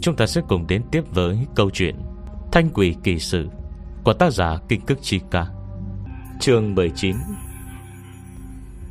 [0.00, 1.96] Chúng ta sẽ cùng đến tiếp với câu chuyện
[2.52, 3.48] Thanh quỷ kỳ sự
[4.04, 5.46] Của tác giả Kinh Cức Chi Ca.
[6.40, 7.16] Chương 19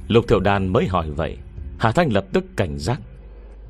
[0.07, 1.37] Lục Thiệu Đan mới hỏi vậy,
[1.79, 3.01] Hà Thanh lập tức cảnh giác.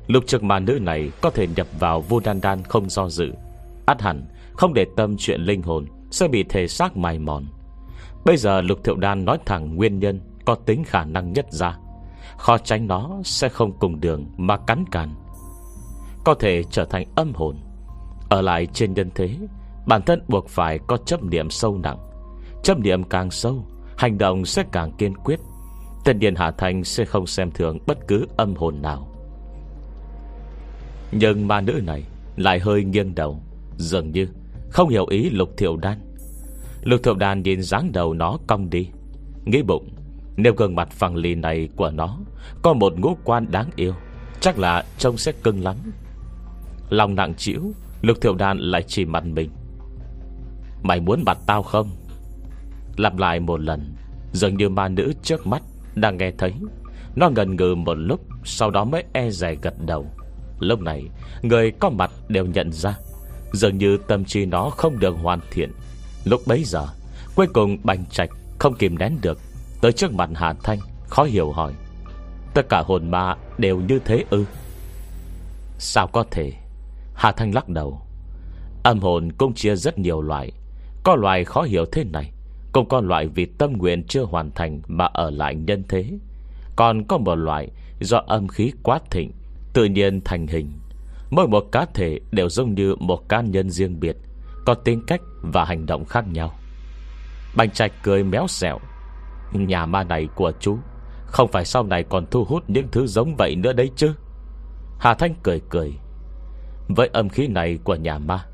[0.06, 3.32] Lục trực mà nữ này có thể nhập vào vô đan đan không do dự.
[3.86, 7.46] Át hẳn, Không để tâm chuyện linh hồn, Sẽ bị thể xác mài mòn.
[8.24, 11.78] Bây giờ Lục Thiệu Đan nói thẳng nguyên nhân Có tính khả năng nhất ra.
[12.38, 15.08] Khó tránh nó sẽ không cùng đường Mà cắn càn.
[16.28, 17.56] Có thể trở thành âm hồn.
[18.28, 19.30] Ở lại trên nhân thế,
[19.86, 21.98] Bản thân buộc phải có chấp niệm sâu nặng.
[22.62, 25.40] Chấp niệm càng sâu, Hành động sẽ càng kiên quyết.
[26.04, 29.08] Tân Điền Hà Thành sẽ không xem thường Bất cứ âm hồn nào.
[31.12, 32.02] Nhưng ma nữ này
[32.36, 33.42] Lại hơi nghiêng đầu,
[33.76, 34.28] Dường như
[34.70, 35.98] không hiểu ý lục thiệu đan.
[36.82, 38.88] Lục thiệu đan nhìn dáng đầu nó cong đi,
[39.44, 39.88] Nghĩ bụng,
[40.36, 42.18] Nếu gương mặt phẳng lì này của nó
[42.62, 43.94] Có một ngũ quan đáng yêu,
[44.40, 45.76] Chắc là trông sẽ cưng lắm.
[46.90, 47.72] Lòng nặng chịu
[48.02, 49.50] Lục thiệu đàn lại chỉ mặt mình.
[50.82, 51.90] Mày muốn mặt tao không?
[52.96, 53.94] Lặp lại một lần,
[54.32, 55.62] Dường như ma nữ trước mắt
[55.94, 56.52] Đang nghe thấy.
[57.16, 60.06] Nó ngần ngừ một lúc, Sau đó mới e dè gật đầu.
[60.60, 61.04] Lúc này,
[61.42, 62.98] Người có mặt đều nhận ra,
[63.52, 65.72] Dường như tâm trí nó không được hoàn thiện.
[66.24, 66.86] Lúc bấy giờ,
[67.34, 69.38] Cuối cùng bành trạch không kìm nén được.
[69.80, 70.78] Tới trước mặt Hà Thanh,
[71.08, 71.72] Khó hiểu hỏi,
[72.54, 74.44] Tất cả hồn ma đều như thế ư?
[75.78, 76.52] Sao có thể?
[77.18, 78.00] Hà Thanh lắc đầu.
[78.82, 80.52] Âm hồn cũng chia rất nhiều loại.
[81.04, 82.32] Có loại khó hiểu thế này,
[82.72, 86.10] Cũng có loại vì tâm nguyện chưa hoàn thành Mà ở lại nhân thế.
[86.76, 87.68] Còn có một loại
[88.00, 89.32] do âm khí quá thịnh,
[89.72, 90.72] Tự nhiên thành hình.
[91.30, 94.16] Mỗi một cá thể đều giống như một cá nhân riêng biệt,
[94.66, 96.54] Có tính cách và hành động khác nhau.
[97.56, 98.78] Bành trạch cười méo xẹo.
[99.52, 100.78] Nhà ma này của chú,
[101.26, 104.14] Không phải sau này còn thu hút những thứ giống vậy nữa đấy chứ?
[104.98, 105.94] Hà Thanh cười cười.
[106.88, 108.44] Với âm khí này của nhà ma,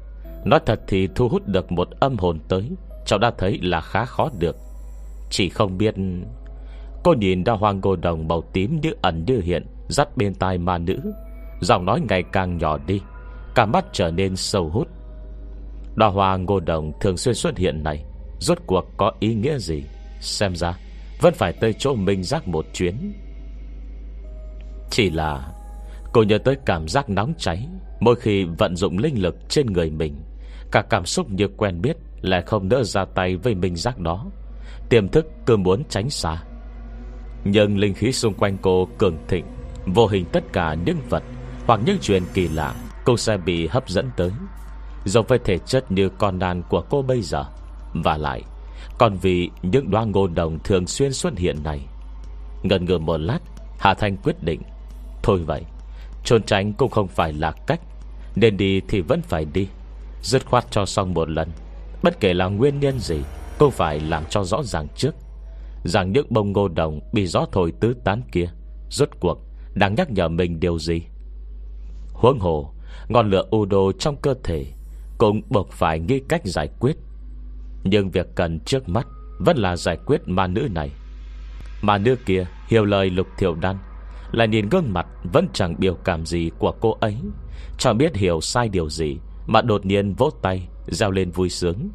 [0.44, 2.70] Nói thật thì thu hút được một âm hồn tới,
[3.06, 4.56] Cháu đã thấy là khá khó được.
[5.30, 5.94] Chỉ không biết,
[7.04, 10.58] Cô nhìn đa hoang ngô đồng màu tím như ẩn như hiện, Dắt bên tai
[10.58, 11.00] ma nữ.
[11.60, 13.00] Giọng nói ngày càng nhỏ đi,
[13.54, 14.88] Cả mắt trở nên sâu hút.
[15.94, 18.04] Đòa hoa ngô đồng thường xuyên xuất hiện này,
[18.38, 19.82] Rốt cuộc có ý nghĩa gì?
[20.20, 20.78] Xem ra,
[21.20, 23.12] Vẫn phải tới chỗ Minh Giác một chuyến.
[24.90, 25.52] Chỉ là,
[26.12, 27.68] Cô nhớ tới cảm giác nóng cháy
[28.04, 30.16] Mỗi khi vận dụng linh lực trên người mình,
[30.72, 34.26] Cả cảm xúc như quen biết Lại không đỡ ra tay với Minh Giác đó.
[34.88, 36.42] Tiềm thức cứ muốn tránh xa.
[37.44, 39.44] Nhưng linh khí xung quanh cô cường thịnh,
[39.86, 41.22] Vô hình tất cả những vật
[41.66, 44.30] Hoặc những chuyện kỳ lạ Cô sẽ bị hấp dẫn tới.
[45.04, 47.44] Giống với thể chất như con đàn của cô bây giờ,
[47.94, 48.42] Và lại,
[48.98, 51.80] Còn vì những đoan ngô đồng thường xuyên xuất hiện này.
[52.62, 53.38] Ngần ngừ một lát,
[53.78, 54.62] Hà Thanh quyết định,
[55.22, 55.62] Thôi vậy,
[56.24, 57.80] Trốn tránh cũng không phải là cách
[58.36, 59.68] nên đi thì vẫn phải đi.
[60.22, 61.48] Dứt khoát cho xong một lần.
[62.02, 63.18] Bất kể là nguyên nhân gì,
[63.58, 65.14] Cũng phải làm cho rõ ràng trước.
[65.84, 68.48] Rằng những bông ngô đồng Bị gió thổi tứ tán kia,
[68.90, 69.38] Rốt cuộc
[69.74, 71.02] đang nhắc nhở mình điều gì?
[72.12, 72.70] Huống hồ,
[73.08, 74.66] Ngọn lửa u đồ trong cơ thể
[75.18, 76.96] Cũng buộc phải nghĩ cách giải quyết.
[77.84, 79.06] Nhưng việc cần trước mắt
[79.38, 80.90] Vẫn là giải quyết ma nữ này.
[81.82, 83.76] Ma nữ kia, hiểu lời lục thiểu đan,
[84.32, 87.16] Lại nhìn gương mặt Vẫn chẳng biểu cảm gì của cô ấy.
[87.78, 91.88] Chẳng biết hiểu sai điều gì, Mà đột nhiên vỗ tay Giao lên vui sướng.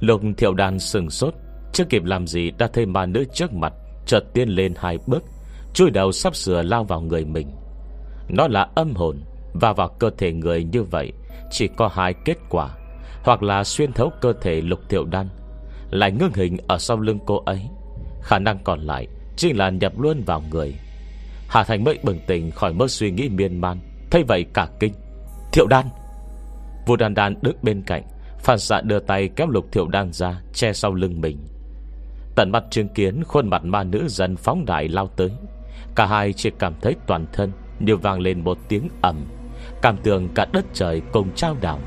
[0.00, 1.34] Lục thiệu đàn sừng sốt,
[1.72, 3.72] Chưa kịp làm gì đã thấy ma nữ trước mặt
[4.06, 5.24] Chợt tiên lên hai bước,
[5.74, 7.50] Chui đầu sắp sửa lao vào người mình.
[8.28, 9.16] Nó là âm hồn
[9.52, 11.12] Và vào cơ thể người như vậy,
[11.50, 12.68] Chỉ có hai kết quả,
[13.22, 15.28] Hoặc là xuyên thấu cơ thể lục thiệu đan,
[15.90, 17.60] Lại ngưng hình ở sau lưng cô ấy.
[18.22, 20.74] Khả năng còn lại Chính là nhập luôn vào người.
[21.48, 23.78] Hà Thành mới bừng tỉnh khỏi mơ suy nghĩ miên man.
[24.10, 24.92] Thấy vậy cả kinh.
[25.52, 25.86] Thiệu đan.
[26.86, 28.02] Vua đan đan đứng bên cạnh,
[28.38, 31.38] Phản xạ đưa tay kéo lục thiệu đan ra, Che sau lưng mình.
[32.36, 35.30] Tận mặt chứng kiến khuôn mặt ma nữ dần phóng đại lao tới.
[35.94, 39.24] Cả hai chỉ cảm thấy toàn thân Như vang lên một tiếng ẩm
[39.82, 41.78] Cảm tưởng cả đất trời cùng trao đảo.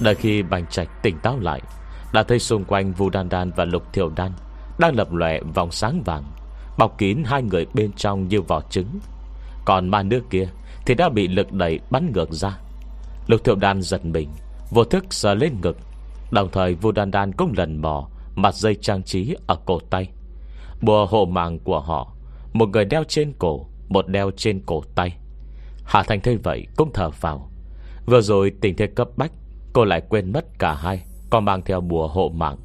[0.00, 1.60] Đợi khi bành trạch tỉnh táo lại,
[2.12, 4.32] Đã thấy xung quanh Vu Đan Đan và Lục Thiểu Đan
[4.78, 6.24] Đang lập lòe vòng sáng vàng,
[6.78, 8.98] Bọc kín hai người bên trong như vỏ trứng.
[9.64, 10.48] Còn ma nữ kia
[10.86, 12.58] thì đã bị lực đẩy bắn ngược ra.
[13.26, 14.28] Lục thượng Đan giật mình,
[14.70, 15.76] Vô thức sờ lên ngực.
[16.30, 20.08] Đồng thời Vu Đan Đan cũng lần mò, Mặt dây trang trí ở cổ tay.
[20.82, 22.12] Bùa hộ mạng của họ,
[22.52, 25.16] một người đeo trên cổ, Một đeo trên cổ tay.
[25.84, 27.50] Hạ Thành thấy vậy cũng thở vào.
[28.06, 29.32] Vừa rồi tình thế cấp bách,
[29.72, 32.56] Cô lại quên mất cả hai, Còn mang theo bùa hộ mạng.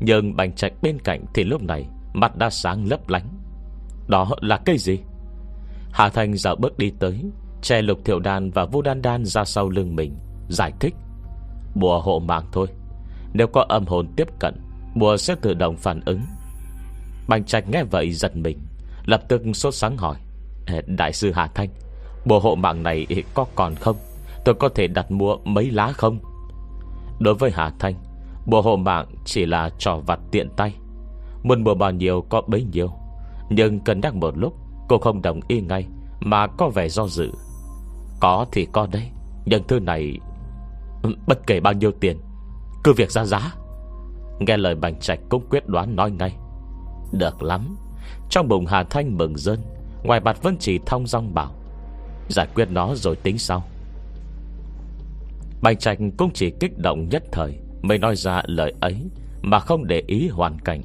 [0.00, 3.28] Nhưng bành trạch bên cạnh Thì lúc này, mặt đã sáng lấp lánh.
[4.08, 4.98] Đó là cây gì?
[5.92, 7.24] Hạ Thành dạo bước đi tới,
[7.62, 10.16] Che lục thiệu đan và vô đan đan ra sau lưng mình,
[10.48, 10.94] Giải thích.
[11.74, 12.66] Bùa hộ mạng thôi,
[13.32, 14.54] Nếu có âm hồn tiếp cận
[14.94, 16.20] Bùa sẽ tự động phản ứng.
[17.28, 18.58] Bành trạch nghe vậy giật mình,
[19.06, 20.16] Lập tức sốt sáng hỏi
[20.86, 21.68] Đại sư Hà Thanh
[22.24, 23.96] Bùa hộ mạng này có còn không?
[24.44, 26.18] Tôi có thể đặt mua mấy lá không?
[27.20, 27.94] Đối với Hà Thanh
[28.46, 30.74] Bùa hộ mạng chỉ là trò vặt tiện tay.
[31.42, 32.90] Muốn bùa bao nhiêu có bấy nhiêu,
[33.50, 34.54] Nhưng cần nhắc một lúc
[34.90, 35.86] Cô không đồng ý ngay,
[36.20, 37.30] Mà có vẻ do dự.
[38.20, 39.10] Có thì có đấy,
[39.44, 40.18] Nhưng thứ này
[41.02, 42.20] ừ, Bất kể bao nhiêu tiền,
[42.84, 43.54] Cứ việc ra giá.
[44.38, 46.36] Nghe lời Bành Trạch cũng quyết đoán nói ngay.
[47.12, 47.76] Được lắm,
[48.30, 49.60] Trong bụng Hà Thanh mừng dân
[50.02, 51.52] Ngoài mặt vẫn chỉ thông dong bảo.
[52.28, 53.62] Giải quyết nó rồi tính sau.
[55.62, 58.96] Bành Trạch cũng chỉ kích động nhất thời, Mới nói ra lời ấy,
[59.42, 60.82] Mà không để ý hoàn cảnh.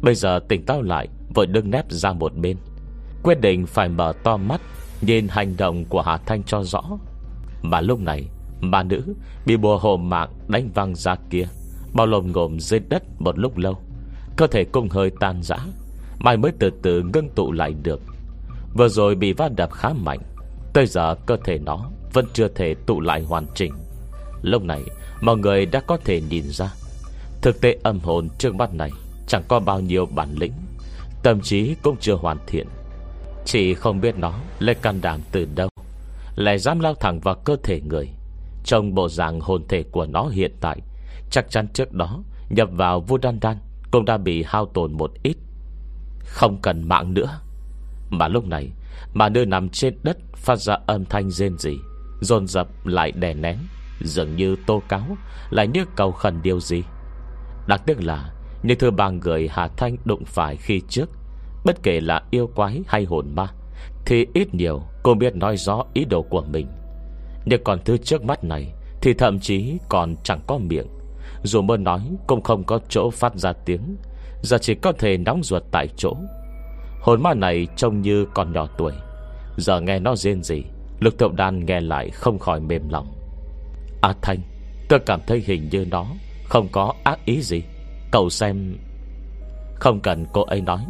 [0.00, 2.56] Bây giờ tỉnh táo lại, Vội đứng nép ra một bên.
[3.22, 4.60] Quyết định phải mở to mắt
[5.00, 6.82] Nhìn hành động của Hà Thanh cho rõ.
[7.62, 8.24] Mà lúc này,
[8.70, 9.14] bà nữ
[9.46, 11.48] bị bùa hồ mạng đánh văng ra kia,
[11.94, 13.78] Bao lồm ngồm dưới đất một lúc lâu.
[14.36, 15.56] Cơ thể cung hơi tan rã,
[16.18, 18.00] Mai mới từ từ ngưng tụ lại được.
[18.74, 20.20] Vừa rồi bị va đập khá mạnh,
[20.72, 23.72] Tới giờ cơ thể nó Vẫn chưa thể tụ lại hoàn chỉnh.
[24.42, 24.82] Lúc này,
[25.20, 26.72] mọi người đã có thể nhìn ra,
[27.42, 28.90] Thực tế âm hồn trước mắt này
[29.26, 30.52] Chẳng có bao nhiêu bản lĩnh,
[31.22, 32.66] Tâm trí cũng chưa hoàn thiện.
[33.52, 35.68] Chỉ không biết nó lấy can đảm từ đâu,
[36.34, 38.08] Lại dám lao thẳng vào cơ thể người.
[38.64, 40.80] Trong bộ dạng hồn thể của nó hiện tại,
[41.30, 43.56] Chắc chắn trước đó Nhập vào vua đan đan
[43.90, 45.36] Cũng đã bị hao tổn một ít.
[46.24, 47.40] Không cần mạng nữa.
[48.10, 48.70] Mà lúc này,
[49.14, 51.76] Mà nơi nằm trên đất Phát ra âm thanh rên gì
[52.20, 53.56] Dồn dập lại đè nén,
[54.00, 55.16] Dường như tô cáo
[55.50, 56.82] Lại như cầu khẩn điều gì.
[57.66, 58.32] Đặc tiếc là
[58.62, 61.10] Như thưa ba người Hà Thanh đụng phải khi trước.
[61.64, 63.46] Bất kể là yêu quái hay hồn ma,
[64.06, 66.66] Thì ít nhiều cô biết nói rõ ý đồ của mình.
[67.44, 68.72] Nhưng còn thứ trước mắt này,
[69.02, 70.86] Thì thậm chí còn chẳng có miệng.
[71.42, 73.96] Dù mơ nói, cũng không có chỗ phát ra tiếng.
[74.42, 76.16] Giờ chỉ có thể nóng ruột tại chỗ.
[77.00, 78.92] Hồn ma này trông như còn nhỏ tuổi.
[79.56, 80.62] Giờ nghe nó rên gì
[81.00, 83.12] Lực thượng đan nghe lại không khỏi mềm lòng.
[84.02, 84.38] À Thanh,
[84.88, 86.06] Tôi cảm thấy hình như nó
[86.44, 87.62] Không có ác ý gì.
[88.10, 88.76] Cậu xem.
[89.74, 90.80] Không cần cô ấy nói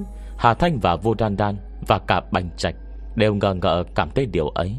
[0.40, 1.56] Hà Thanh và Vô Đan Đan
[1.88, 2.74] Và cả Bành Trạch
[3.14, 4.76] Đều ngờ ngợ cảm thấy điều ấy.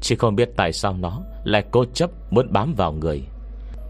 [0.00, 3.22] Chỉ không biết tại sao nó Lại cố chấp muốn bám vào người.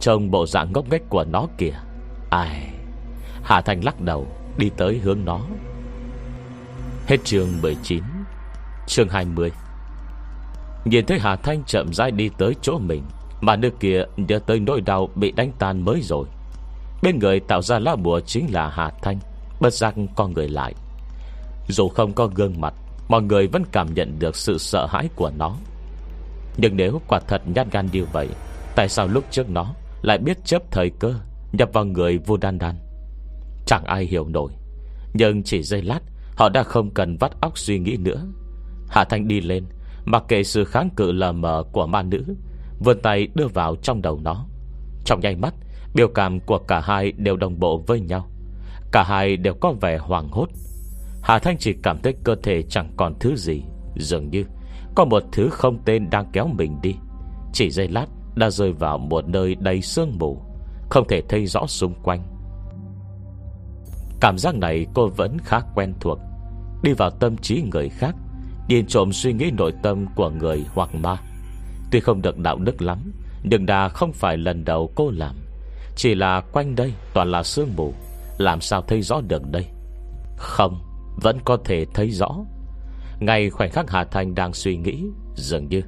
[0.00, 1.72] Trông bộ dạng ngốc nghếch của nó kìa.
[2.30, 2.70] Ai?
[3.42, 4.26] Hà Thanh lắc đầu,
[4.56, 5.40] Đi tới hướng nó.
[7.06, 8.02] Hết chương 19
[8.86, 9.52] Chương 20
[10.84, 13.02] Nhìn thấy Hà Thanh chậm rãi đi tới chỗ mình,
[13.40, 16.26] Mà nước kia nhớ tới nỗi đau Bị đánh tan mới rồi.
[17.02, 19.18] Bên người tạo ra lá bùa chính là Hà Thanh,
[19.60, 20.74] Bất giác con người lại.
[21.70, 22.74] Dù không có gương mặt,
[23.08, 25.56] Mọi người vẫn cảm nhận được sự sợ hãi của nó.
[26.56, 28.28] Nhưng nếu quả thật nhát gan như vậy,
[28.76, 31.14] Tại sao lúc trước nó Lại biết chấp thời cơ
[31.52, 32.74] Nhập vào người vô đan đan
[33.66, 34.52] Chẳng ai hiểu nổi,
[35.14, 36.00] Nhưng chỉ giây lát,
[36.36, 38.26] Họ đã không cần vắt óc suy nghĩ nữa.
[38.88, 39.64] Hạ Thanh đi lên,
[40.04, 42.24] Mặc kệ sự kháng cự lờ mờ của ma nữ,
[42.84, 44.46] Vươn tay đưa vào trong đầu nó.
[45.04, 45.54] Trong nháy mắt,
[45.94, 48.28] Biểu cảm của cả hai đều đồng bộ với nhau.
[48.92, 50.48] Cả hai đều có vẻ hoàng hốt.
[51.22, 53.62] Hà Thanh chỉ cảm thấy cơ thể chẳng còn thứ gì,
[53.96, 54.44] Dường như
[54.94, 56.94] Có một thứ không tên đang kéo mình đi.
[57.52, 60.42] Chỉ giây lát, đã rơi vào một nơi đầy sương mù,
[60.90, 62.22] Không thể thấy rõ xung quanh.
[64.20, 66.18] Cảm giác này cô vẫn khá quen thuộc.
[66.82, 68.14] Đi vào tâm trí người khác,
[68.68, 71.16] Điền trộm suy nghĩ nội tâm của người hoặc ma.
[71.90, 73.12] Tuy không được đạo đức lắm,
[73.42, 75.36] Nhưng đà không phải lần đầu cô làm.
[75.96, 77.94] Chỉ là quanh đây toàn là sương mù,
[78.38, 79.66] Làm sao thấy rõ được đây?
[80.36, 80.89] Không.
[81.22, 82.28] Vẫn có thể thấy rõ.
[83.20, 85.82] Ngay khoảnh khắc Hà Thanh đang suy nghĩ, Dường như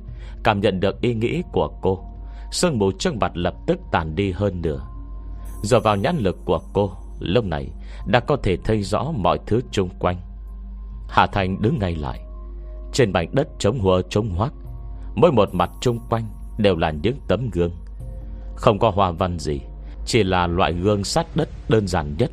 [0.44, 2.04] Cảm nhận được ý nghĩ của cô.
[2.50, 4.80] Sương mù trước mặt lập tức tàn đi hơn nửa.
[5.62, 7.68] Giờ vào nhãn lực của cô, Lúc này
[8.06, 10.16] đã có thể thấy rõ mọi thứ chung quanh.
[11.08, 12.20] Hà Thành đứng ngay lại.
[12.92, 14.52] Trên mảnh đất trống hùa trống hoác,
[15.14, 16.24] Mỗi một mặt chung quanh
[16.58, 17.72] Đều là những tấm gương.
[18.56, 19.60] Không có hoa văn gì,
[20.06, 22.30] Chỉ là loại gương sát đất đơn giản nhất.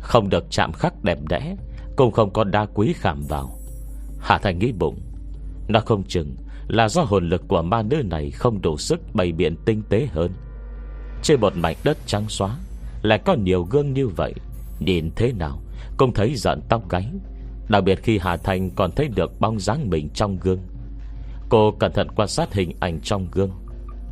[0.00, 1.56] Không được chạm khắc đẹp đẽ
[1.96, 3.58] cũng không có đá quý khảm vào.
[4.20, 4.98] Hà Thành nghĩ bụng.
[5.68, 6.36] Nó không chừng
[6.68, 10.08] là do hồn lực của ma nữ này Không đủ sức bày biện tinh tế
[10.12, 10.30] hơn.
[11.22, 12.56] Trên một mảnh đất trắng xóa,
[13.02, 14.34] Lại có nhiều gương như vậy.
[14.80, 15.58] Nhìn thế nào,
[15.96, 17.06] Cũng thấy giận tóc gáy.
[17.68, 20.60] Đặc biệt khi Hà Thành còn thấy được bóng dáng mình trong gương.
[21.48, 23.50] Cô cẩn thận quan sát hình ảnh trong gương.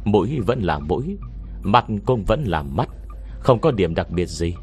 [0.04, 1.16] Mũi vẫn là mũi,
[1.62, 2.88] Mặt cũng vẫn là mắt,
[3.40, 4.54] Không có điểm đặc biệt gì.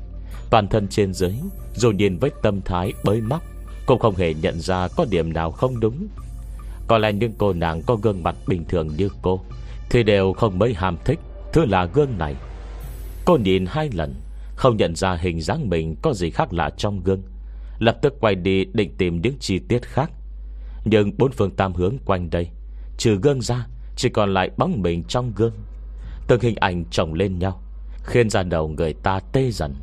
[0.50, 1.34] Toàn thân trên dưới
[1.80, 3.44] dù nhìn với tâm thái bới móc,
[3.86, 6.08] Cũng không hề nhận ra có điểm nào không đúng.
[6.88, 9.40] Có lẽ những cô nàng có gương mặt bình thường như cô
[9.90, 11.20] Thì đều không mấy ham thích
[11.54, 12.36] Thứ là gương này.
[13.26, 14.14] Cô nhìn hai lần,
[14.56, 17.22] Không nhận ra hình dáng mình có gì khác lạ trong gương.
[17.80, 20.12] Lập tức quay đi định tìm những chi tiết khác.
[20.86, 22.50] Nhưng bốn phương tam hướng quanh đây,
[22.98, 25.54] Trừ gương ra, Chỉ còn lại bóng mình trong gương.
[26.28, 27.62] Từng hình ảnh chồng lên nhau,
[28.04, 29.76] Khiến ra đầu người ta tê dần.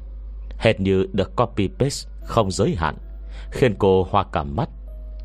[0.59, 2.97] Hệt như được copy paste Không giới hạn,
[3.51, 4.69] Khiến cô hoa cả mắt.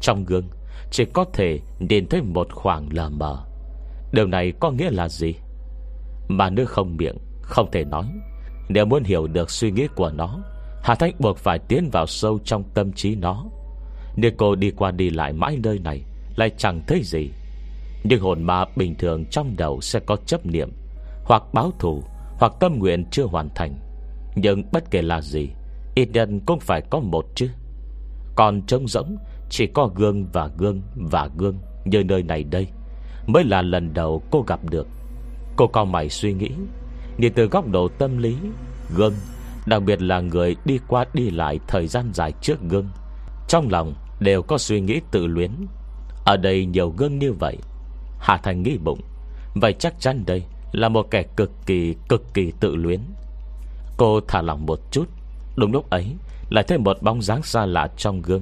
[0.02, 0.50] Trong gương,
[0.92, 3.46] Chỉ có thể nhìn thấy một khoảng lờ mờ.
[4.12, 5.36] Điều này có nghĩa là gì?
[6.28, 8.06] Mà nữ không miệng, Không thể nói.
[8.70, 10.40] Nếu muốn hiểu được suy nghĩ của nó,
[10.84, 13.46] Hà Thanh buộc phải tiến vào sâu trong tâm trí nó.
[14.16, 16.02] Nếu cô đi qua đi lại mãi nơi này,
[16.36, 17.30] Lại chẳng thấy gì.
[18.04, 20.72] Nhưng hồn ma bình thường trong đầu Sẽ có chấp niệm,
[21.26, 22.04] Hoặc báo thù,
[22.40, 23.91] Hoặc tâm nguyện chưa hoàn thành.
[24.36, 25.50] Nhưng bất kể là gì,
[25.96, 27.50] Ít nhân cũng phải có một chứ.
[28.36, 29.18] Còn trông rỗng,
[29.50, 32.68] Chỉ có gương và gương và gương Như nơi này đây
[33.28, 34.88] Mới là lần đầu cô gặp được.
[35.56, 36.52] Cô cao mày suy nghĩ,
[37.18, 38.36] Nhìn từ góc độ tâm lý,
[38.96, 39.14] Gương,
[39.66, 42.90] Đặc biệt là người đi qua đi lại Thời gian dài trước gương,
[43.48, 45.52] Trong lòng đều có suy nghĩ tự luyến.
[46.26, 47.58] Ở đây nhiều gương như vậy,
[48.20, 49.02] Hà Thành nghĩ bụng,
[49.56, 53.00] Vậy chắc chắn đây là một kẻ cực kỳ Cực kỳ tự luyến.
[54.02, 55.10] Cô thả lỏng một chút.
[55.56, 56.06] Đúng lúc ấy,
[56.50, 58.42] lại thấy một bóng dáng xa lạ trong gương.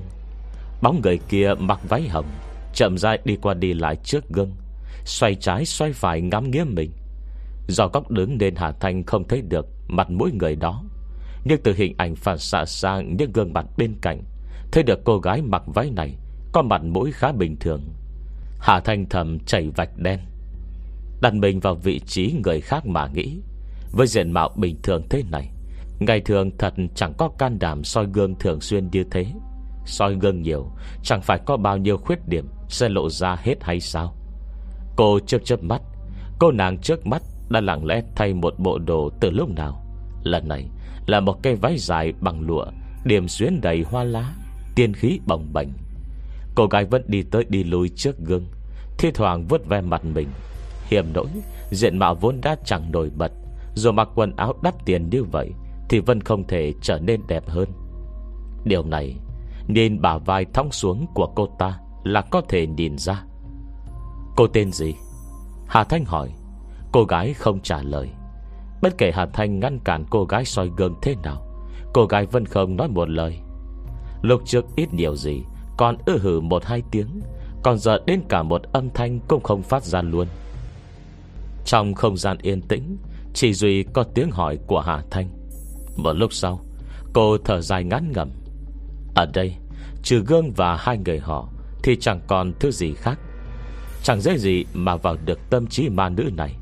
[0.81, 2.25] Bóng người kia mặc váy hồng,
[2.73, 4.51] Chậm rãi đi qua đi lại trước gương,
[5.05, 6.91] Xoay trái xoay phải ngắm nghĩa mình.
[7.67, 10.83] Do góc đứng nên Hà Thanh không thấy được Mặt mũi người đó,
[11.45, 14.21] Nhưng từ hình ảnh phản xạ sang Những gương mặt bên cạnh,
[14.71, 16.15] Thấy được cô gái mặc váy này
[16.51, 17.81] Có mặt mũi khá bình thường.
[18.59, 20.19] Hà Thanh thầm chảy vạch đen.
[21.21, 23.39] Đặt mình vào vị trí người khác mà nghĩ
[23.91, 25.51] với diện mạo bình thường thế này,
[25.99, 29.25] Ngày thường thật chẳng có can đảm soi gương thường xuyên như thế.
[29.85, 30.71] Soi gương nhiều,
[31.03, 34.15] Chẳng phải có bao nhiêu khuyết điểm Sẽ lộ ra hết hay sao?
[34.95, 35.81] Cô chớp chớp mắt,
[36.39, 39.85] Cô nàng trước mắt đã lặng lẽ thay một bộ đồ từ lúc nào?
[40.23, 40.65] Lần này
[41.07, 42.65] là một cây váy dài bằng lụa,
[43.05, 44.33] Điểm xuyến đầy hoa lá,
[44.75, 45.69] Tiên khí bồng bềnh.
[46.55, 48.45] Cô gái vẫn đi tới đi lui trước gương,
[48.97, 50.27] Thi thoảng vứt ve mặt mình.
[50.87, 51.27] Hiểm nỗi,
[51.71, 53.31] Diện mạo vốn đã chẳng nổi bật
[53.79, 55.53] dù mặc quần áo đắt tiền như vậy,
[55.89, 57.69] Thì vẫn không thể trở nên đẹp hơn.
[58.63, 59.15] Điều này
[59.67, 63.23] Nhìn bả vai thong xuống của cô ta Là có thể nhìn ra.
[64.35, 64.95] Cô tên gì?
[65.67, 66.29] Hà Thanh hỏi.
[66.91, 68.09] Cô gái không trả lời.
[68.81, 71.45] Bất kể Hà Thanh ngăn cản cô gái soi gương thế nào,
[71.93, 73.39] Cô gái vẫn không nói một lời.
[74.21, 75.43] Lúc trước ít nhiều gì,
[75.77, 77.21] Còn ư hử một hai tiếng,
[77.63, 80.27] Còn giờ đến cả một âm thanh Cũng không phát ra luôn.
[81.65, 82.97] Trong không gian yên tĩnh
[83.33, 85.29] chỉ Duy có tiếng hỏi của Hà Thanh.
[85.95, 86.61] Một lúc sau,
[87.13, 88.29] Cô thở dài ngắn ngầm
[89.15, 89.55] Ở đây,
[90.03, 91.49] Trừ gương và hai người họ,
[91.83, 93.19] Thì chẳng còn thứ gì khác.
[94.03, 96.55] Chẳng dễ gì mà vào được tâm trí ma nữ này.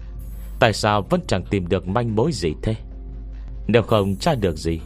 [0.60, 2.76] Tại sao vẫn chẳng tìm được manh mối gì thế?
[3.68, 4.80] Nếu không tra được gì,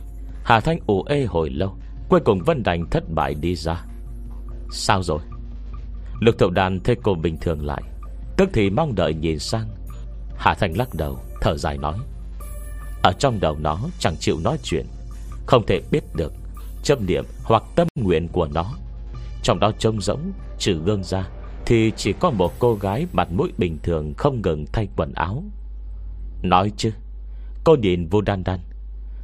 [0.43, 1.75] Hà Thanh ủ ê hồi lâu,
[2.09, 3.85] Cuối cùng Vân Đành thất bại đi ra.
[4.71, 5.19] Sao rồi?
[6.19, 7.83] Lực thậu đàn thấy cô bình thường lại,
[8.38, 9.67] Tức thì mong đợi nhìn sang.
[10.38, 11.98] Hà Thanh lắc đầu thở dài nói.
[13.03, 14.86] Ở trong đầu nó chẳng chịu nói chuyện,
[15.45, 16.33] Không thể biết được
[16.83, 18.74] Chấp niệm hoặc tâm nguyện của nó.
[19.43, 21.27] Trong đó trông rỗng, Trừ gương ra,
[21.65, 25.43] Thì chỉ có một cô gái mặt mũi bình thường Không ngừng thay quần áo.
[26.43, 26.91] Nói chứ,
[27.63, 28.60] Cô nhìn vô đan đan,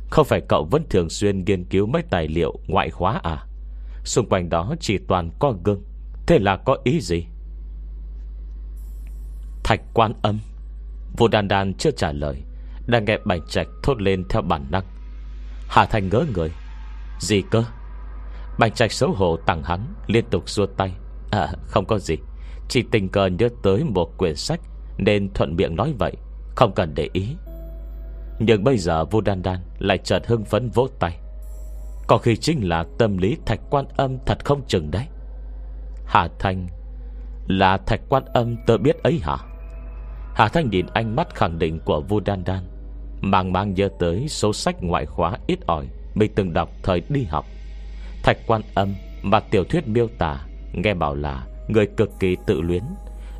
[0.09, 3.45] Không phải cậu vẫn thường xuyên nghiên cứu mấy tài liệu ngoại khóa à?
[4.03, 5.81] Xung quanh đó chỉ toàn có gương,
[6.27, 7.25] Thế là có ý gì?
[9.63, 10.39] Thạch quan âm
[11.17, 12.43] Vô đan đan chưa trả lời,
[12.87, 14.83] Đang nghe bành trạch thốt lên theo bản năng.
[15.67, 16.49] Hà Thành ngỡ người.
[17.19, 17.63] Gì cơ?
[18.59, 20.93] Bành trạch xấu hổ tặng hắn, Liên tục xua tay.
[21.31, 22.15] À không có gì.
[22.69, 24.59] Chỉ tình cờ nhớ tới một quyển sách
[24.97, 26.13] Nên thuận miệng nói vậy,
[26.55, 27.35] không cần để ý.
[28.39, 31.19] Nhưng bây giờ vô Đan Đan Lại chợt hưng phấn vỗ tay.
[32.07, 35.07] Có khi chính là tâm lý thạch quan âm Thật không chừng đấy.
[36.05, 36.67] Hà Thanh
[37.47, 39.37] Là thạch quan âm tớ biết ấy hả?
[40.38, 42.63] Hà Thanh nhìn ánh mắt khẳng định Của Vu Đan Đan.
[43.22, 47.24] Mang mang nhớ tới số sách ngoại khóa ít ỏi Mình từng đọc thời đi
[47.24, 47.46] học.
[48.24, 52.62] Thạch quan âm Mà tiểu thuyết miêu tả Nghe bảo là người cực kỳ tự
[52.62, 52.84] luyến,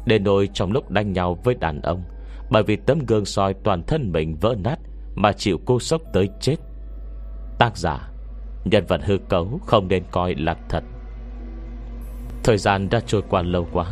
[0.06, 2.04] Để nỗi trong lúc đánh nhau với đàn ông,
[2.50, 4.80] bởi vì tấm gương soi toàn thân mình vỡ nát
[5.16, 6.56] Mà chịu cô sốc tới chết.
[7.60, 8.10] Tác giả,
[8.66, 10.84] Nhân vật hư cấu không nên coi là thật.
[12.44, 13.86] Thời gian đã trôi qua lâu quá,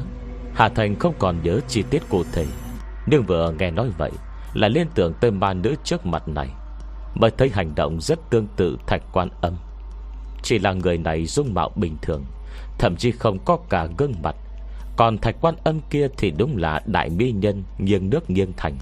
[0.54, 2.46] Hà Thành không còn nhớ chi tiết cụ thể.
[3.08, 4.12] Nhưng vừa nghe nói vậy
[4.54, 6.50] Là liên tưởng tới ma nữ trước mặt này
[7.16, 9.56] Mới thấy hành động rất tương tự thạch quan âm.
[10.44, 12.24] Chỉ là người này dung mạo bình thường,
[12.80, 14.36] Thậm chí không có cả gương mặt.
[14.98, 18.76] Còn thạch quan âm kia thì đúng là đại mỹ nhân Nghiêng nước nghiêng thành.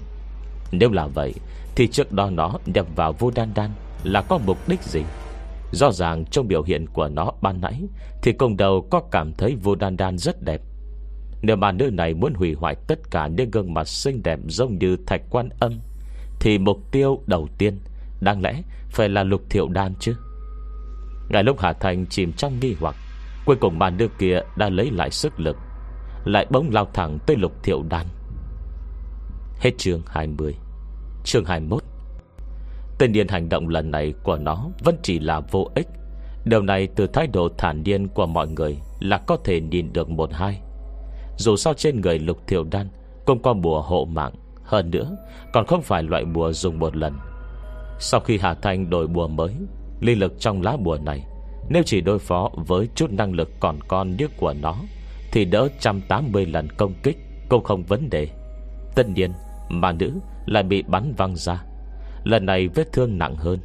[0.72, 1.34] Nếu là vậy,
[1.76, 3.70] Thì trước đó nó nhập vào vô đan đan
[4.04, 5.02] Là có mục đích gì?
[5.72, 7.82] Rõ ràng trong biểu hiện của nó ban nãy,
[8.22, 10.60] Thì công đầu có cảm thấy vô đan đan rất đẹp.
[11.46, 14.78] Nếu mà nữ này muốn hủy hoại tất cả những gương mặt xinh đẹp giống
[14.78, 15.80] như thạch quan âm,
[16.40, 17.78] Thì mục tiêu đầu tiên
[18.20, 20.16] Đáng lẽ phải là lục thiệu đan chứ.
[21.28, 22.94] Ngày lúc Hà Thành chìm trong nghi hoặc,
[23.46, 25.56] Cuối cùng màn đưa kia đã lấy lại sức lực,
[26.24, 28.06] Lại bỗng lao thẳng tới lục thiệu đan.
[29.60, 30.56] Hết chương 20
[31.24, 31.82] Chương 21
[32.98, 35.86] Tên điên hành động lần này của nó Vẫn chỉ là vô ích.
[36.44, 40.10] Điều này từ thái độ thản nhiên của mọi người Là có thể nhìn được
[40.10, 40.60] một hai.
[41.36, 42.88] Dù sao trên người lục thiểu đan
[43.24, 44.32] Cũng có bùa hộ mạng.
[44.62, 45.16] Hơn nữa,
[45.52, 47.12] còn không phải loại bùa dùng một lần.
[47.98, 49.54] Sau khi Hà Thanh đổi bùa mới
[50.00, 51.26] Linh lực trong lá bùa này,
[51.68, 54.76] Nếu chỉ đối phó với chút năng lực còn con như của nó,
[55.32, 58.28] Thì đỡ 180 lần công kích Cũng không vấn đề.
[58.94, 59.32] Tất nhiên,
[59.68, 60.12] mà nữ
[60.46, 61.64] lại bị bắn văng ra.
[62.24, 63.58] Lần này vết thương nặng hơn.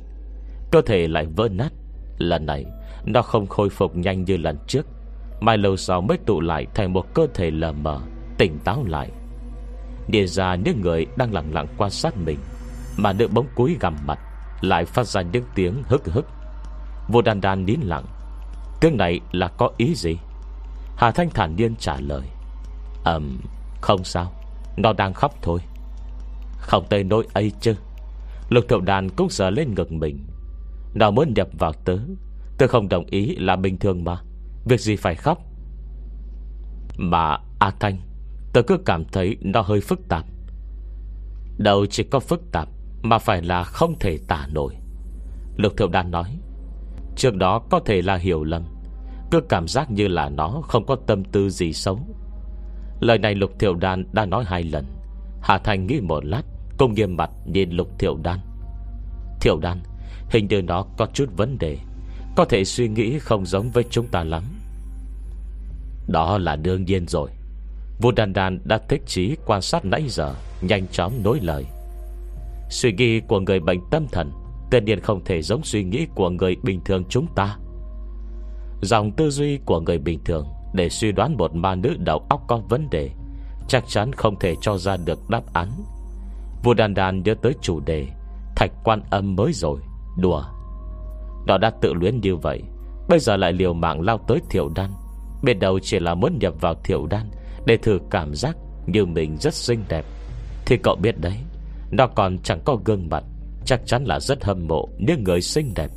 [0.71, 1.73] Cơ thể lại vỡ nát.
[2.17, 2.65] Lần này,
[3.05, 4.87] nó không khôi phục nhanh như lần trước.
[5.39, 7.99] Mai lâu sau mới tụ lại Thành một cơ thể lờ mờ,
[8.37, 9.09] Tỉnh táo lại.
[10.07, 12.39] Địa ra những người đang lặng lặng quan sát mình,
[12.97, 14.19] Mà nữ bóng cúi gầm mặt,
[14.61, 16.25] Lại phát ra những tiếng hức hức.
[17.07, 18.05] Vô đàn đàn nín lặng,
[18.81, 20.17] Tiếng này là có ý gì?
[20.97, 22.23] Hà Thanh thản nhiên trả lời
[23.03, 23.39] Ẩm
[23.81, 24.31] không sao,
[24.77, 25.59] Nó đang khóc thôi.
[26.57, 27.75] Không tới nỗi ấy chứ.
[28.49, 30.25] Lục thượng đàn cũng sờ lên ngực mình,
[30.93, 31.97] Nó muốn nhập vào tớ
[32.57, 34.17] Tớ không đồng ý là bình thường mà.
[34.65, 35.37] Việc gì phải khóc?
[36.97, 37.97] Mà A Thanh,
[38.53, 40.25] Tớ cứ cảm thấy nó hơi phức tạp.
[41.57, 42.67] Đâu chỉ có phức tạp
[43.01, 44.75] Mà phải là không thể tả nổi.
[45.57, 46.39] Lục thiệu đan nói,
[47.15, 48.63] Trước đó có thể là hiểu lầm,
[49.31, 51.99] Cứ cảm giác như là nó Không có tâm tư gì xấu.
[52.99, 54.85] Lời này Lục Thiệu Đan đã nói hai lần.
[55.41, 56.41] Hà Thành nghĩ một lát
[56.77, 58.39] Công nghiêm mặt nhìn Lục Thiệu Đan.
[59.41, 59.81] Thiệu Đan,
[60.29, 61.77] Hình như nó có chút vấn đề.
[62.39, 64.43] Có thể suy nghĩ không giống với chúng ta lắm.
[66.07, 67.29] Đó là đương nhiên rồi.
[68.01, 71.65] Vua Đan Đan đã thích trí quan sát nãy giờ, Nhanh chóng nối lời.
[72.69, 74.31] Suy nghĩ của người bệnh tâm thần,
[74.71, 77.57] Tất nhiên không thể giống suy nghĩ của người bình thường chúng ta.
[78.81, 82.41] Dòng tư duy của người bình thường Để suy đoán một ma nữ đầu óc
[82.47, 83.09] có vấn đề,
[83.67, 85.69] Chắc chắn không thể cho ra được đáp án.
[86.63, 88.07] Vua Đan Đan nhớ tới chủ đề,
[88.55, 89.79] Thạch quan âm mới rồi,
[90.17, 90.43] Đùa.
[91.47, 92.61] Nó đã tự luyến như vậy.
[93.09, 94.91] Bây giờ lại liều mạng lao tới thiểu đan.
[95.43, 97.29] Bên đầu chỉ là muốn nhập vào thiểu đan
[97.65, 100.05] Để thử cảm giác như mình rất xinh đẹp.
[100.65, 101.37] Thì cậu biết đấy,
[101.91, 103.23] Nó còn chẳng có gương mặt,
[103.65, 105.89] Chắc chắn là rất hâm mộ Những người xinh đẹp.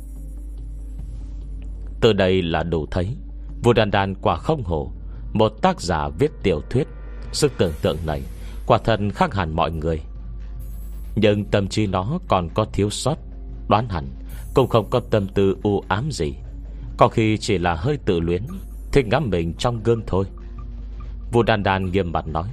[2.01, 3.15] Từ đây là đủ thấy
[3.63, 4.91] Vua đàn đàn quả không hổ,
[5.33, 6.87] Một tác giả viết tiểu thuyết.
[7.31, 8.21] Sức tưởng tượng này
[8.67, 9.99] Quả thật khác hẳn mọi người.
[11.15, 13.15] Nhưng tâm trí nó còn có thiếu sót,
[13.69, 14.05] Đoán hẳn
[14.53, 16.33] cũng không có tâm tư u ám gì.
[16.97, 18.41] Có khi chỉ là hơi tự luyến,
[18.91, 20.25] Thích ngắm mình trong gương thôi.
[21.31, 22.47] Vua đàn đàn nghiêm mặt nói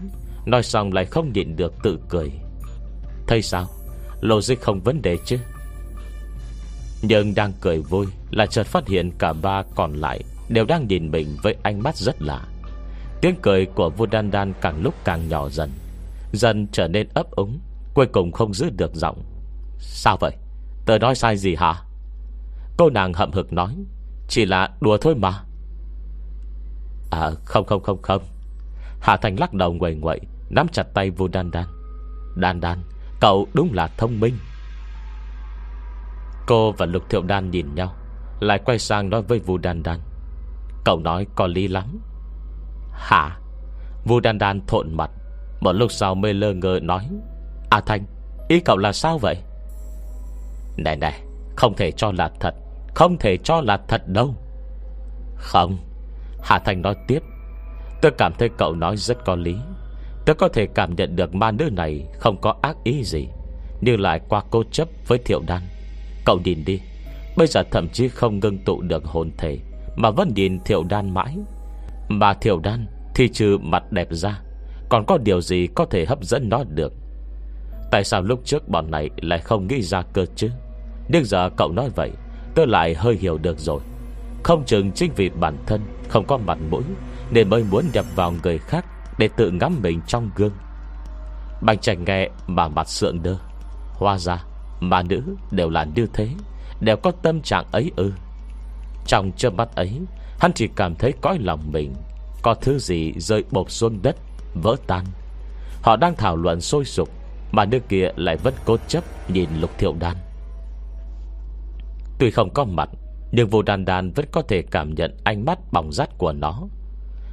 [0.46, 2.30] Nói xong lại không nhịn được tự cười.
[3.26, 3.66] Thấy sao?
[4.20, 5.38] Logic không vấn đề chứ?
[7.02, 11.10] Nhưng đang cười vui Là chợt phát hiện cả ba còn lại Đều đang nhìn
[11.10, 12.44] mình với ánh mắt rất lạ.
[13.20, 15.70] Tiếng cười của vua đan đan càng lúc càng nhỏ dần
[16.32, 17.58] Dần trở nên ấp úng,
[17.94, 19.22] Cuối cùng không giữ được giọng.
[19.78, 20.32] Sao vậy?
[20.86, 21.82] Tớ nói sai gì hả?
[22.80, 23.76] Cô nàng hậm hực nói,
[24.28, 25.32] Chỉ là đùa thôi mà.
[27.10, 28.22] À không không không không.
[29.00, 31.64] Hà Thành lắc đầu nguầy nguậy Nắm chặt tay vua đan đan.
[32.36, 32.78] Đan đan,
[33.20, 34.34] Cậu đúng là thông minh.
[36.46, 37.94] Cô và Lục Thiệu Đan nhìn nhau,
[38.40, 40.00] Lại quay sang nói với Vu Đan Đan.
[40.84, 42.00] Cậu nói có lý lắm.
[42.92, 43.38] Hả?
[44.04, 45.10] Vu Đan Đan thộn mặt,
[45.60, 47.08] Một lúc sau mê lơ ngơ nói.
[47.70, 48.04] À Thanh
[48.48, 49.36] Ý cậu là sao vậy?
[50.76, 51.22] Này này,
[51.56, 52.54] Không thể cho là thật.
[52.94, 54.34] Không thể cho là thật đâu.
[55.36, 55.78] Không,
[56.42, 57.22] Hà thành nói tiếp.
[58.02, 59.56] Tôi cảm thấy cậu nói rất có lý.
[60.26, 63.28] Tôi có thể cảm nhận được ma nữ này Không có ác ý gì,
[63.80, 65.62] Nhưng lại qua cô chấp với thiệu đan.
[66.24, 66.80] Cậu nhìn đi,
[67.36, 69.58] Bây giờ thậm chí không ngưng tụ được hồn thể,
[69.96, 71.36] Mà vẫn nhìn thiệu đan mãi.
[72.08, 74.40] Mà thiệu đan Thì trừ mặt đẹp ra,
[74.88, 76.92] Còn có điều gì có thể hấp dẫn nó được?
[77.90, 80.50] Tại sao lúc trước bọn này Lại không nghĩ ra cơ chứ?
[81.08, 82.10] Nhưng giờ cậu nói vậy
[82.54, 83.80] Tôi lại hơi hiểu được rồi.
[84.42, 86.82] Không chừng chính vì bản thân Không có mặt mũi,
[87.30, 88.84] Nên mới muốn nhập vào người khác
[89.18, 90.52] để tự ngắm mình trong gương.
[91.62, 93.36] Bạch Trạch nghe mà mặt sượng đơ.
[93.92, 94.44] Hoa ra
[94.80, 96.28] Mà nữ đều là như thế,
[96.80, 98.12] Đều có tâm trạng ấy ư.
[99.06, 100.00] Trong chớp mắt ấy,
[100.38, 101.94] Hắn chỉ cảm thấy cõi lòng mình
[102.42, 104.16] Có thứ gì rơi bột xuống đất,
[104.62, 105.04] Vỡ tan.
[105.82, 107.08] Họ đang thảo luận sôi sục,
[107.52, 110.16] Mà nước kia lại vẫn cố chấp Nhìn lục thiệu đan.
[112.20, 112.88] Tuy không có mặt,
[113.32, 116.62] Nhưng vô đàn đàn vẫn có thể cảm nhận Ánh mắt bỏng rát của nó.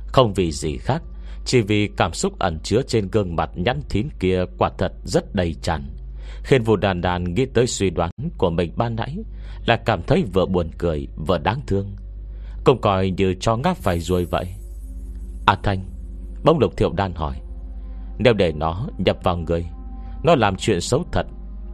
[0.07, 1.01] Không vì gì khác,
[1.45, 5.35] Chỉ vì cảm xúc ẩn chứa trên gương mặt Nhắn thín kia quả thật rất
[5.35, 5.83] đầy tràn,
[6.43, 9.17] Khiến vô đàn đàn nghĩ tới suy đoán Của mình ban nãy
[9.65, 11.95] Là cảm thấy vừa buồn cười, vừa đáng thương.
[12.63, 14.45] Cũng coi như cho ngáp phải ruồi vậy.
[15.45, 15.85] A Thanh
[16.43, 17.35] Bông lục thiệu đan hỏi,
[18.19, 19.65] Nếu để nó nhập vào người,
[20.23, 21.25] Nó làm chuyện xấu thật,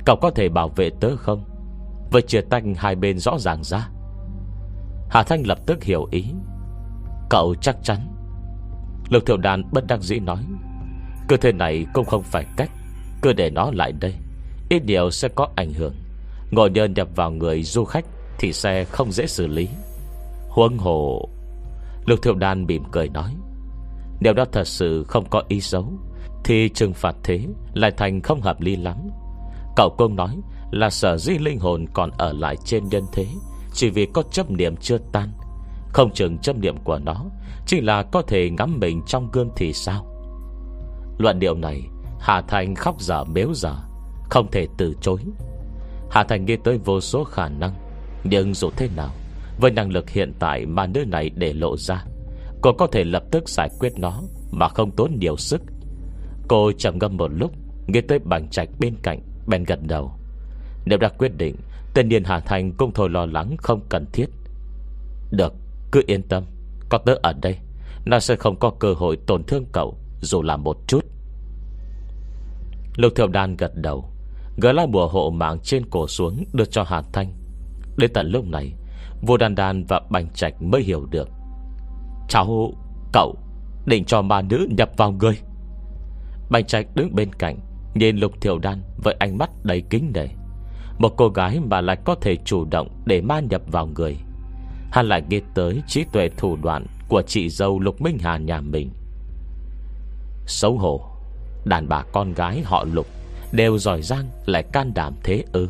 [0.05, 1.52] Cậu có thể bảo vệ tớ không?
[2.13, 3.89] Vừa chia tách hai bên rõ ràng ra.
[5.09, 6.25] Hà Thanh lập tức hiểu ý.
[7.29, 7.97] Cậu chắc chắn.
[9.09, 10.43] Lục thiểu đàn bất đắc dĩ nói
[11.27, 12.69] Cơ thể này cũng không phải cách.
[13.21, 14.13] Cứ để nó lại đây.
[14.69, 15.93] Ít điều sẽ có ảnh hưởng.
[16.51, 18.05] Ngồi nhơn nhập vào người du khách
[18.39, 19.67] Thì xe không dễ xử lý.
[20.49, 21.29] Huân hồ,
[22.05, 23.35] Lục thiểu đàn mỉm cười nói,
[24.19, 25.93] Nếu đó thật sự không có ý xấu,
[26.43, 28.97] Thì trừng phạt thế Lại thành không hợp lý lắm.
[29.75, 30.37] Cậu công nói
[30.73, 33.25] là sở di linh hồn còn ở lại trên nhân thế,
[33.73, 35.29] Chỉ vì có chấp niệm chưa tan.
[35.89, 37.25] Không chừng chấp niệm của nó
[37.65, 40.05] Chỉ là có thể ngắm mình trong gương thì sao?
[41.17, 41.81] Luận điệu này,
[42.19, 43.75] Hà Thành khóc dở mếu dở,
[44.29, 45.19] Không thể từ chối.
[46.11, 47.73] Hà Thành nghĩ tới vô số khả năng,
[48.23, 49.09] Nhưng dù thế nào,
[49.59, 52.05] Với năng lực hiện tại mà nơi này để lộ ra,
[52.61, 55.61] Cô có thể lập tức giải quyết nó Mà không tốn nhiều sức.
[56.47, 57.51] Cô trầm ngâm một lúc,
[57.87, 60.11] Nghĩ tới bảng trạch bên cạnh, Bèn gật đầu.
[60.85, 61.55] Nếu đã quyết định
[61.93, 64.25] Tên niên Hà Thành cũng thôi lo lắng không cần thiết.
[65.31, 65.53] Được
[65.91, 66.43] cứ yên tâm.
[66.89, 67.57] Có tớ ở đây
[68.05, 71.05] Nó sẽ không có cơ hội tổn thương cậu Dù là một chút.
[72.95, 74.09] Lục Thiệu Đan gật đầu
[74.57, 77.33] Gỡ lá bùa hộ mạng trên cổ xuống Đưa cho Hà Thanh.
[77.97, 78.73] Đến tận lúc này
[79.21, 81.29] vua Đan Đan và Bành Trạch mới hiểu được.
[82.29, 82.73] Cháu,
[83.13, 83.35] cậu
[83.85, 85.39] Định cho ma nữ nhập vào người.
[86.49, 87.59] Bành Trạch đứng bên cạnh
[87.95, 90.27] Nhìn Lục Thiểu Đan với ánh mắt đầy kính nể.
[90.97, 94.17] Một cô gái mà lại có thể chủ động Để ma nhập vào người.
[94.91, 98.61] Hắn lại nghĩ tới trí tuệ thủ đoạn Của chị dâu Lục Minh Hà nhà
[98.61, 98.89] mình.
[100.45, 101.01] Xấu hổ,
[101.65, 103.07] Đàn bà con gái họ Lục
[103.51, 105.67] Đều giỏi giang lại can đảm thế ư.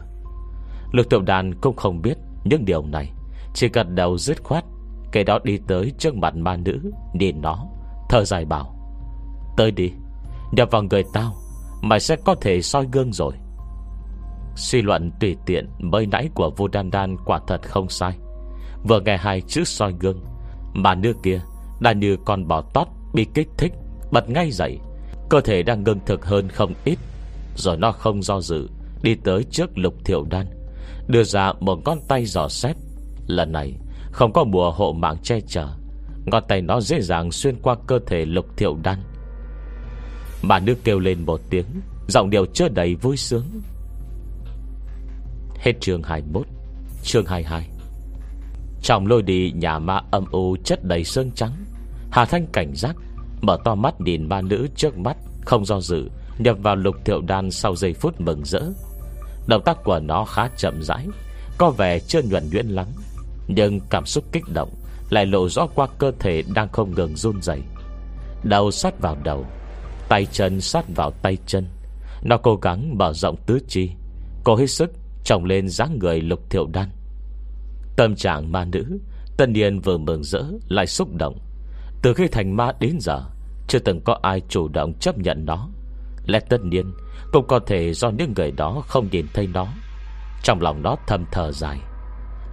[0.91, 3.11] Lục tiểu đàn cũng không biết Những điều này,
[3.53, 4.63] Chỉ gật đầu dứt khoát
[5.11, 7.65] Kể đó đi tới trước mặt ma nữ, Nhìn nó,
[8.09, 8.75] Thở dài bảo,
[9.57, 9.91] Tới đi,
[10.51, 11.33] Nhập vào người tao,
[11.81, 13.33] Mày sẽ có thể soi gương rồi.
[14.55, 18.13] Suy luận tùy tiện Mới nãy của vô đan đan quả thật không sai.
[18.87, 20.19] Vừa nghe hai chữ soi gương
[20.73, 21.41] Mà nữ kia
[21.79, 23.73] Đã như con bò tót bị kích thích,
[24.11, 24.79] Bật ngay dậy.
[25.29, 26.99] Cơ thể đang ngưng thực hơn không ít,
[27.55, 28.69] Rồi nó không do dự,
[29.01, 30.45] Đi tới trước lục thiệu đan,
[31.07, 32.75] Đưa ra một con tay giò xét.
[33.27, 33.73] Lần này,
[34.11, 35.67] không có bùa hộ mạng che chở,
[36.25, 38.97] Ngón tay nó dễ dàng xuyên qua cơ thể lục thiệu đan.
[40.47, 41.65] Bà nước kêu lên một tiếng,
[42.07, 43.43] Giọng điệu chưa đầy vui sướng.
[45.63, 46.45] Hết chương 21
[47.03, 47.69] Chương 22
[48.81, 51.51] Trong lôi đi, nhà ma âm u chất đầy sương trắng.
[52.11, 52.95] Hà Thanh cảnh giác,
[53.41, 57.21] Mở to mắt nhìn ma nữ trước mắt, Không do dự, Nhập vào lục thiệu
[57.21, 58.61] đan sau giây phút mừng rỡ.
[59.47, 61.07] Động tác của nó khá chậm rãi,
[61.57, 62.87] Có vẻ chưa nhuận nhuyễn lắm,
[63.47, 64.69] Nhưng cảm xúc kích động
[65.09, 67.59] Lại lộ rõ qua cơ thể đang không ngừng run dày
[68.43, 69.45] Đầu sát vào đầu,
[70.09, 71.67] Tay chân sát vào tay chân.
[72.23, 73.89] Nó cố gắng mở rộng tứ chi
[74.43, 74.91] Cô hết sức
[75.23, 76.89] trồng lên dáng người lục thiệu đan.
[77.95, 78.99] Tâm trạng ma nữ
[79.37, 81.37] Tân niên vừa mừng rỡ, Lại xúc động.
[82.01, 83.21] Từ khi thành ma đến giờ,
[83.67, 85.69] Chưa từng có ai chủ động chấp nhận nó.
[86.25, 86.93] Lẽ tất nhiên,
[87.31, 89.67] Cũng có thể do những người đó không nhìn thấy nó.
[90.43, 91.79] Trong lòng nó thầm thở dài.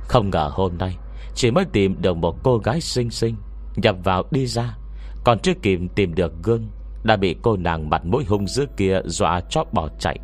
[0.08, 0.96] Không ngờ hôm nay,
[1.34, 3.36] Chỉ mới tìm được một cô gái xinh xinh,
[3.76, 4.76] Nhập vào đi ra.
[5.24, 6.68] Còn chưa kịp tìm được gương,
[7.04, 10.18] đã bị cô nàng mặt mũi hung dữ kia Dọa cho bỏ chạy.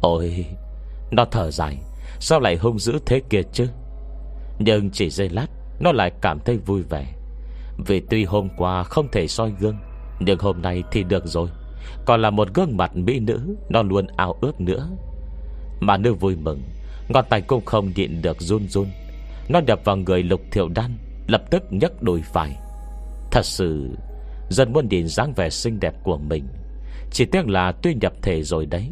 [0.00, 0.46] Ôi!
[1.10, 1.78] Nó thở dài.
[2.20, 3.68] Sao lại hung dữ thế kia chứ?
[4.58, 5.46] Nhưng chỉ giây lát,
[5.80, 7.14] Nó lại cảm thấy vui vẻ.
[7.86, 9.76] Vì tuy hôm qua không thể soi gương,
[10.20, 11.48] Nhưng hôm nay thì được rồi.
[12.06, 14.88] Còn là một gương mặt mỹ nữ, Nó luôn ao ước nữa.
[15.80, 16.62] Mà nữ vui mừng
[17.08, 18.86] Ngọn tay cũng không nhịn được run run.
[19.48, 22.56] Nó đập vào người lục thiệu đan, Lập tức nhấc đùi phải.
[23.30, 23.88] Thật sự,
[24.48, 26.44] Dân muốn nhìn dáng vẻ xinh đẹp của mình.
[27.10, 28.90] Chỉ tiếc là tuy nhập thể rồi đấy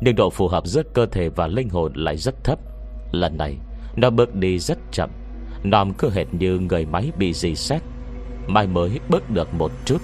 [0.00, 2.58] nhưng độ phù hợp giữa cơ thể và linh hồn lại rất thấp.
[3.12, 3.56] Lần này,
[3.96, 5.10] Nó bước đi rất chậm.
[5.62, 7.82] Nòm cứ hệt như người máy bị dì xét.
[8.46, 10.02] Mai mới bước được một chút.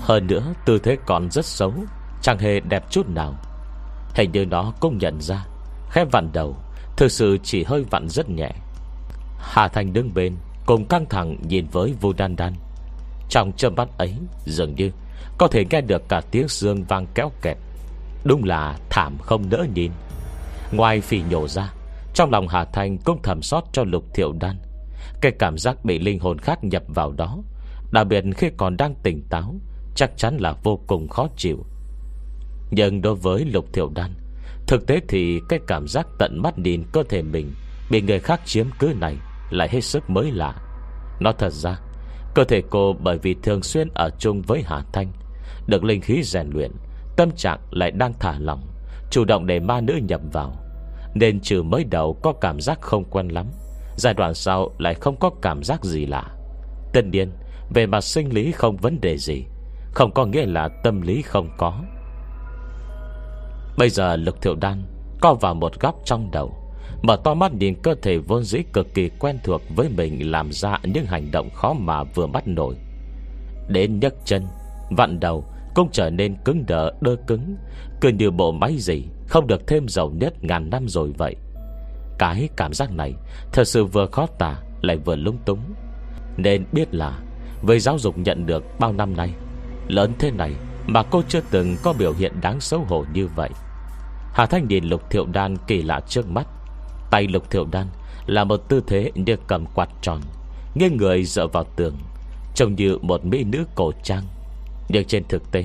[0.00, 1.72] Hơn nữa, tư thế còn rất xấu,
[2.22, 3.34] Chẳng hề đẹp chút nào.
[4.14, 5.46] Hình như nó cũng nhận ra
[5.90, 6.56] Khép vặn đầu,
[6.96, 8.50] Thực sự chỉ hơi vặn rất nhẹ.
[9.38, 12.52] Hà Thành đứng bên, Cùng căng thẳng nhìn với Vu Đan Đan.
[13.28, 14.90] Trong châm mắt ấy, Dường như
[15.38, 17.56] có thể nghe được cả tiếng xương vang kéo kẹt.
[18.24, 19.92] Đúng là thảm không đỡ nhìn.
[20.72, 21.72] Ngoài phì nhổ ra,
[22.14, 24.56] Trong lòng Hà Thanh cũng thầm sót cho lục thiệu đan.
[25.20, 27.38] Cái cảm giác bị linh hồn khác nhập vào đó,
[27.92, 29.54] Đặc biệt khi còn đang tỉnh táo,
[29.94, 31.66] Chắc chắn là vô cùng khó chịu.
[32.70, 34.14] Nhưng đối với lục thiệu đan,
[34.66, 37.52] Thực tế thì cái cảm giác tận mắt nhìn cơ thể mình
[37.90, 39.16] Bị người khác chiếm cứ này
[39.50, 40.54] Lại hết sức mới lạ.
[41.20, 41.78] Nó thật ra,
[42.34, 45.12] Cơ thể cô bởi vì thường xuyên ở chung với Hà Thanh,
[45.66, 46.70] Được linh khí rèn luyện
[47.16, 48.62] Tâm trạng lại đang thả lỏng,
[49.10, 50.56] Chủ động để ma nữ nhập vào.
[51.14, 53.46] Nên trừ mới đầu có cảm giác không quen lắm,
[53.96, 56.24] Giai đoạn sau lại không có cảm giác gì lạ.
[56.92, 57.32] Tất nhiên,
[57.70, 59.44] Về mặt sinh lý không vấn đề gì,
[59.94, 61.82] Không có nghĩa là tâm lý không có.
[63.78, 64.82] Bây giờ lực thiệu đan
[65.20, 66.54] Co vào một góc trong đầu,
[67.02, 70.52] Mở to mắt nhìn cơ thể vốn dĩ cực kỳ quen thuộc với mình Làm
[70.52, 72.74] ra những hành động khó mà vừa bắt nổi.
[73.68, 74.46] Đến nhấc chân,
[74.90, 77.56] Vặn đầu cũng trở nên cứng đờ, đơ cứng.
[78.00, 81.36] Cứ như bộ máy gì Không được thêm dầu nhất ngàn năm rồi vậy.
[82.18, 83.14] Cái cảm giác này
[83.52, 85.74] Thật sự vừa khó tả, Lại vừa lung túng.
[86.36, 87.18] Nên biết là,
[87.62, 89.30] Với giáo dục nhận được bao năm nay,
[89.88, 90.52] Lớn thế này
[90.86, 93.50] Mà cô chưa từng có biểu hiện đáng xấu hổ như vậy.
[94.34, 96.46] Hà Thanh nhìn lục thiệu đan kỳ lạ trước mắt.
[97.10, 97.86] Tay lục thiệu đan
[98.26, 100.20] Là một tư thế như cầm quạt tròn,
[100.74, 101.94] Nghiêng người dựa vào tường,
[102.54, 104.22] Trông như một mỹ nữ cổ trang.
[104.92, 105.64] Nhưng trên thực tế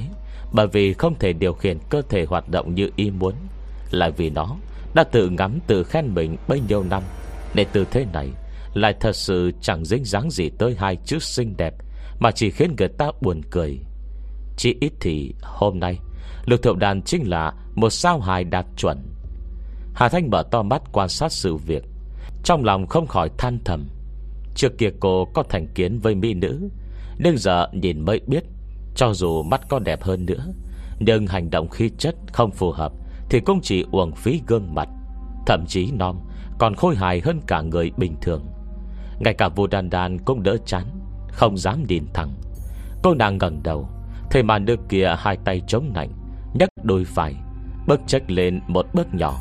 [0.51, 3.33] Bởi vì không thể điều khiển cơ thể hoạt động như ý muốn
[3.91, 4.55] Lại vì nó
[4.93, 7.03] Đã tự ngắm tự khen mình bấy nhiêu năm.
[7.53, 8.29] Nên tư thế này,
[8.73, 11.73] Lại thật sự chẳng dính dáng gì tới hai chữ xinh đẹp
[12.19, 13.79] Mà chỉ khiến người ta buồn cười.
[14.57, 15.99] Chỉ ít thì hôm nay
[16.45, 18.97] Lục thiệu đàn chính là Một sao hài đạt chuẩn.
[19.93, 21.83] Hà Thanh mở to mắt quan sát sự việc,
[22.43, 23.87] Trong lòng không khỏi than thầm.
[24.55, 26.69] Trước kia cô có thành kiến với mỹ nữ,
[27.17, 28.43] Nhưng giờ nhìn mới biết
[28.97, 30.45] cho dù mắt có đẹp hơn nữa
[30.99, 32.91] Nhưng hành động khí chất không phù hợp
[33.29, 34.89] Thì cũng chỉ uổng phí gương mặt.
[35.47, 36.19] Thậm chí non
[36.59, 38.45] Còn khôi hài hơn cả người bình thường.
[39.19, 40.85] Ngay cả Vô đàn đàn cũng đỡ chán
[41.31, 42.33] Không dám nhìn thẳng.
[43.03, 43.89] Cô nàng ngẩng đầu
[44.31, 46.09] Thầy mà nước kia hai tay chống nạnh
[46.53, 47.35] nhấc đôi vai,
[47.87, 49.39] Bước trách lên một bước nhỏ.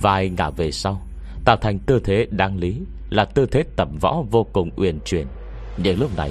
[0.00, 1.00] Vai ngả về sau
[1.44, 2.80] Tạo thành tư thế đáng lý
[3.10, 5.26] Là tư thế tập võ vô cùng uyển chuyển.
[5.76, 6.30] Nhưng lúc này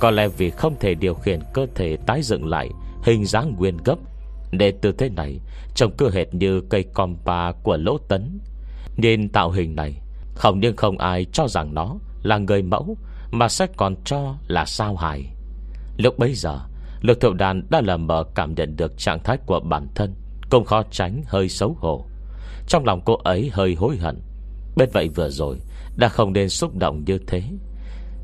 [0.00, 2.68] có lẽ vì không thể điều khiển cơ thể tái dựng lại,
[3.02, 3.98] Hình dáng nguyên gấp
[4.52, 5.40] Nên tư thế này
[5.74, 8.38] Trông cơ hệt như cây compa của lỗ tấn.
[8.96, 10.00] Nhìn tạo hình này,
[10.34, 12.96] Không nhưng không ai cho rằng nó Là người mẫu,
[13.30, 15.24] Mà sẽ còn cho là sao hài.
[15.96, 16.60] Lúc bấy giờ,
[17.00, 20.14] Lực thiệu đàn đã lờ mờ cảm nhận được trạng thái của bản thân,
[20.50, 22.06] Cũng khó tránh hơi xấu hổ.
[22.68, 24.18] Trong lòng cô ấy hơi hối hận.
[24.76, 25.58] Bên vậy vừa rồi
[25.96, 27.42] Đã không nên xúc động như thế.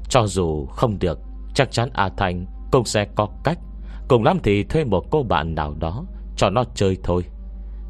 [0.08, 1.18] Cho dù không được
[1.54, 3.58] Chắc chắn A Thanh cũng sẽ có cách.
[4.08, 6.04] Cùng lắm thì thuê một cô bạn nào đó
[6.36, 7.24] Cho nó chơi thôi.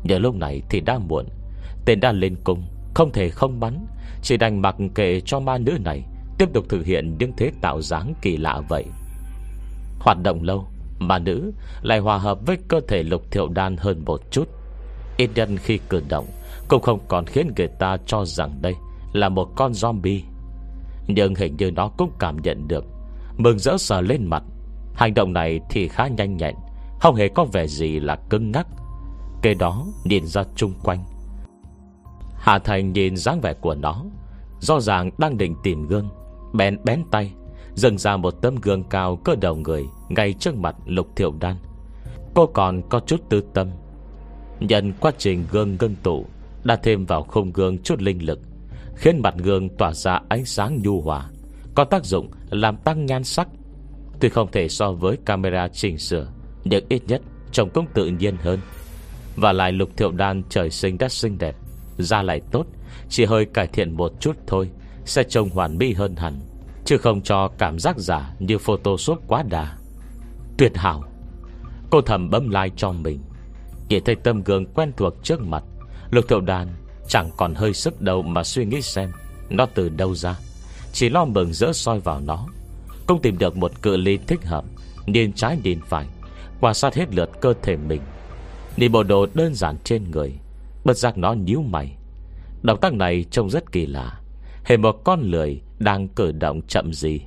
[0.02, 1.26] Nhờ lúc này thì đã muộn.
[1.84, 2.62] Tên đã lên cung,
[2.94, 3.86] Không thể không bắn.
[4.22, 6.02] Chỉ đành mặc kệ cho ma nữ này
[6.38, 8.84] Tiếp tục thực hiện những thế tạo dáng kỳ lạ vậy.
[10.00, 10.66] Hoạt động lâu,
[10.98, 14.48] ma nữ lại hòa hợp với cơ thể lục thiệu đan hơn một chút.
[15.16, 16.26] Ít nhân khi cử động
[16.68, 18.74] Cũng không còn khiến người ta cho rằng đây
[19.12, 20.20] Là một con zombie.
[21.06, 22.93] Nhưng hình như nó cũng cảm nhận được
[23.36, 24.42] Mừng rỡ sờ lên mặt.
[24.94, 26.54] Hành động này thì khá nhanh nhẹn,
[27.00, 28.66] Không hề có vẻ gì là cứng ngắc.
[29.42, 31.04] Kế đó, nhìn ra chung quanh.
[32.34, 34.04] Hà Thành nhìn dáng vẻ của nó,
[34.60, 36.08] rõ ràng đang định tìm gương
[36.52, 37.32] Bèn bén tay
[37.74, 41.56] Dần ra một tấm gương cao cơ đầu người Ngay trước mặt lục thiệu đan.
[42.34, 43.70] Cô còn có chút tư tâm.
[44.60, 46.24] Nhận quá trình gương ngân tụ
[46.64, 48.40] Đã thêm vào khung gương chút linh lực,
[48.96, 51.30] Khiến mặt gương tỏa ra ánh sáng nhu hòa.
[51.74, 53.48] Có tác dụng làm tăng nhan sắc.
[54.20, 56.32] Tuy không thể so với camera chỉnh sửa,
[56.64, 58.60] Nhưng ít nhất Trông cũng tự nhiên hơn.
[59.36, 61.56] Và lại lục thiệu đan trời sinh đã xinh đẹp,
[61.98, 62.66] Da lại tốt,
[63.08, 64.70] Chỉ hơi cải thiện một chút thôi,
[65.04, 66.40] Sẽ trông hoàn mỹ hơn hẳn,
[66.84, 69.76] Chứ không cho cảm giác giả Như photoshop quá đà.
[70.58, 71.04] Tuyệt hảo!
[71.90, 73.20] Cô thầm bấm like cho mình.
[73.88, 75.64] Nhìn thấy tâm gương quen thuộc trước mặt,
[76.10, 76.68] Lục thiệu đàn
[77.08, 79.12] chẳng còn hơi sức đầu Mà suy nghĩ xem
[79.50, 80.36] Nó từ đâu ra.
[80.94, 82.46] Chỉ lo mừng rỡ soi vào nó.
[83.06, 84.64] Không tìm được một cự ly thích hợp
[85.06, 86.06] Nhìn trái nhìn phải
[86.60, 88.00] Quan sát hết lượt cơ thể mình.
[88.76, 90.32] Nhìn bộ đồ đơn giản trên người,
[90.84, 91.96] Bất giác nó nhíu mày.
[92.62, 94.20] Động tác này trông rất kỳ lạ.
[94.64, 97.20] Hề một con lười đang cử động chậm gì.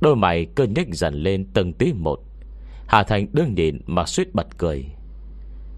[0.00, 2.20] Đôi mày cơ nhích dần lên từng tí một.
[2.86, 4.84] Hà Thành đương nhìn mà suýt bật cười.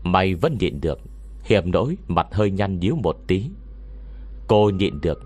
[0.03, 0.99] Mày vẫn nhịn được,
[1.45, 3.45] Hiểm nỗi mặt hơi nhăn nhíu một tí.
[4.49, 5.23] Cô nhịn được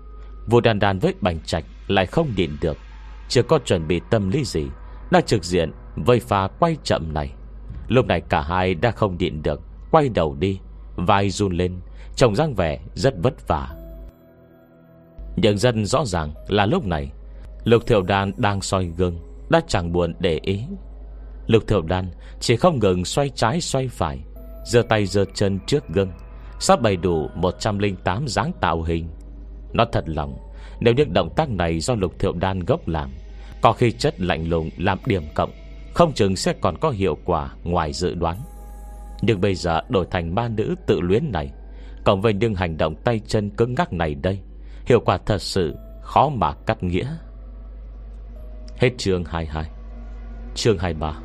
[0.47, 1.63] Vụ đàn đàn với bành trạch.
[1.87, 2.77] Lại không điện được.
[3.29, 4.65] Chưa có chuẩn bị tâm lý gì
[5.11, 7.33] Đang trực diện với pha quay chậm này.
[7.87, 10.59] Lúc này cả hai đã không nhịn được, Quay đầu đi,
[10.95, 11.79] Vai run lên,
[12.15, 13.75] Trông dáng vẻ rất vất vả.
[15.35, 17.11] Nhưng dân rõ ràng là lúc này,
[17.63, 19.19] Lục thiệu đan đang soi gương,
[19.49, 20.63] Đã chẳng buồn để ý.
[21.47, 24.19] Lục thiệu đan chỉ không ngừng xoay trái xoay phải,
[24.65, 26.11] giơ tay giơ chân trước gương,
[26.59, 29.07] Sắp bày đủ 108 dáng tạo hình.
[29.73, 30.37] Nó thật lòng
[30.79, 33.09] nếu những động tác này do lục thiệu đan gốc làm,
[33.61, 35.51] Có khi chất lạnh lùng, làm điểm cộng,
[35.93, 38.37] Không chừng sẽ còn có hiệu quả ngoài dự đoán.
[39.21, 41.51] Nhưng bây giờ đổi thành ma nữ tự luyến này,
[42.05, 44.39] Cộng với những hành động tay chân cứng ngắc này đây,
[44.85, 47.07] Hiệu quả thật sự khó mà cắt nghĩa.
[48.77, 49.69] Hết chương 22
[50.55, 51.19] Chương 23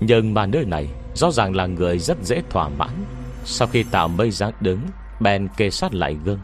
[0.00, 3.04] Nhưng mà nơi này Rõ ràng là người rất dễ thỏa mãn.
[3.44, 4.80] Sau khi tạo mây dáng đứng
[5.20, 6.38] Ben kê sát lại gương,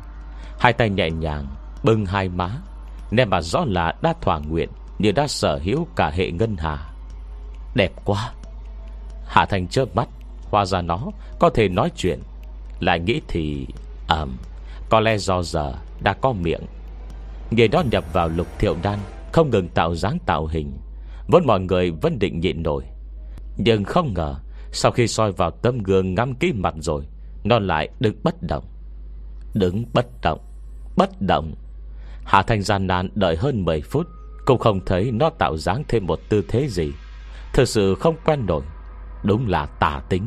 [0.59, 1.47] Hai tay nhẹ nhàng
[1.89, 2.51] Bưng hai má.
[3.11, 6.91] Nên mà rõ là đã thỏa nguyện, Như đã sở hữu cả hệ ngân hà.
[7.75, 8.33] Đẹp quá.
[9.27, 10.09] Hạ Thành chớp mắt,
[10.51, 11.01] Hóa ra nó
[11.39, 12.21] có thể nói chuyện.
[12.81, 13.67] Lại nghĩ thì
[14.09, 14.37] ẩm
[14.91, 16.61] Có lẽ do giờ đã có miệng.
[17.51, 18.99] Người đó nhập vào lục thiệu đan,
[19.33, 20.73] Không ngừng tạo dáng tạo hình.
[21.29, 22.85] Vốn mọi người vẫn định nhịn nổi.
[23.57, 24.35] Nhưng không ngờ,
[24.73, 27.05] Sau khi soi vào tấm gương ngắm kỹ mặt rồi,
[27.45, 28.65] Nó lại đứng bất động.
[29.55, 30.41] Đứng bất động.
[30.97, 31.55] Bất động.
[32.29, 34.07] Hạ Thanh gian nan đợi hơn 10 phút,
[34.45, 36.93] Cũng không thấy nó tạo dáng thêm một tư thế gì.
[37.53, 38.63] Thực sự không quen nổi.
[39.23, 40.23] Đúng là tà tính.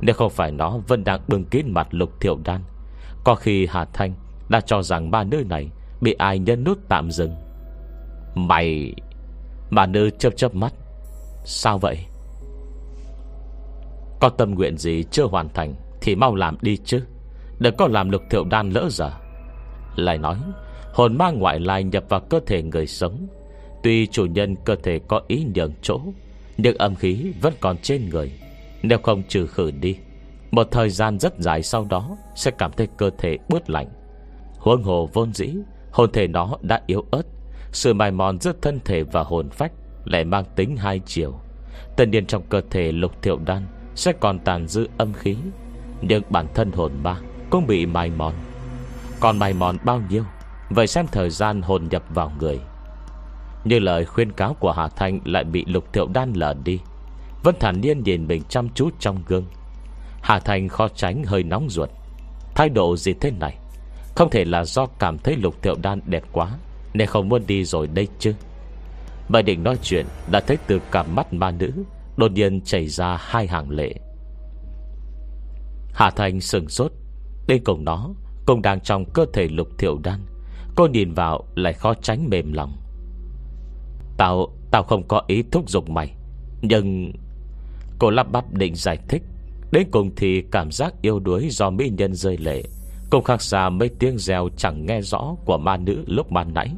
[0.00, 2.60] Nếu không phải nó vẫn đang bưng kín mặt lục thiệu đan,
[3.24, 4.14] Có khi Hà Thanh
[4.48, 7.34] Đã cho rằng ba nơi này Bị ai nhân nút tạm dừng.
[8.34, 8.94] Mày,
[9.70, 10.72] Bà nữ chớp chớp mắt.
[11.44, 11.98] Sao vậy?
[14.20, 17.02] Có tâm nguyện gì chưa hoàn thành Thì mau làm đi chứ.
[17.58, 19.10] Đừng có làm lục thiệu đan lỡ giờ
[19.96, 20.36] Lại nói
[20.94, 23.26] Hồn ma ngoại lai nhập vào cơ thể người sống.
[23.82, 26.00] Tuy chủ nhân cơ thể có ý nhường chỗ,
[26.56, 28.32] Nhưng âm khí vẫn còn trên người.
[28.82, 29.96] Nếu không trừ khử đi,
[30.50, 33.88] Một thời gian rất dài sau đó Sẽ cảm thấy cơ thể bớt lạnh.
[34.58, 35.54] Huông hồ vốn dĩ,
[35.90, 37.22] Hồn thể nó đã yếu ớt.
[37.72, 39.72] Sự mài mòn giữa thân thể và hồn phách
[40.04, 41.34] Lại mang tính hai chiều.
[41.96, 45.36] Tất nhiên trong cơ thể lục thiệu đan Sẽ còn tàn dư âm khí,
[46.02, 48.34] Nhưng bản thân hồn ma Cũng bị mài mòn.
[49.20, 50.24] Còn mài mòn bao nhiêu?
[50.70, 52.60] Vậy xem thời gian hồn nhập vào người.
[53.64, 56.80] Như lời khuyên cáo của Hà Thanh Lại bị lục thiệu đan lờ đi.
[57.42, 59.44] Vân thản Niên nhìn mình chăm chú trong gương.
[60.22, 61.90] Hà Thanh khó tránh hơi nóng ruột.
[62.54, 63.58] Thái độ gì thế này?
[64.14, 66.50] Không thể là do cảm thấy lục thiệu đan đẹp quá,
[66.94, 68.34] Nên không muốn đi rồi đây chứ.
[69.28, 71.72] Bà định nói chuyện Đã thấy từ cả mắt ma nữ
[72.16, 73.94] Đột nhiên chảy ra hai hàng lệ.
[75.92, 76.92] Hà Thanh sừng sốt.
[77.46, 78.10] Bên cùng nó
[78.46, 80.20] Cũng đang trong cơ thể lục thiệu đan.
[80.76, 82.76] Cô nhìn vào lại khó tránh mềm lòng.
[84.16, 86.14] Tao Tao không có ý thúc giục mày,
[86.62, 87.12] Nhưng
[87.98, 89.22] Cô lắp bắp định giải thích.
[89.72, 92.62] Đến cùng thì cảm giác yêu đuối Do mỹ nhân rơi lệ
[93.10, 96.70] Cũng khác xa mấy tiếng reo chẳng nghe rõ Của ma nữ lúc ban nãy.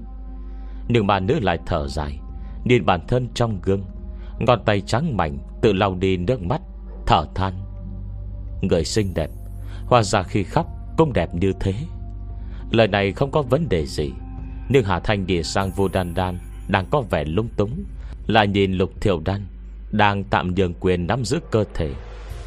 [0.89, 2.19] Nhưng ma nữ lại thở dài,
[2.65, 3.85] Nhìn bản thân trong gương,
[4.39, 6.61] Ngón tay trắng mảnh tự lau đi nước mắt,
[7.07, 7.55] Thở than.
[8.63, 9.31] Người xinh đẹp
[9.87, 10.67] Hoa ra khi khóc
[10.99, 11.75] cũng đẹp như thế.
[12.71, 14.13] Lời này không có vấn đề gì.
[14.69, 17.85] Nhưng Hà Thanh đi sang vô đan đan, Đang có vẻ lung túng.
[18.27, 19.47] Lại nhìn lục thiểu đan,
[19.91, 21.91] Đang tạm nhường quyền nắm giữ cơ thể.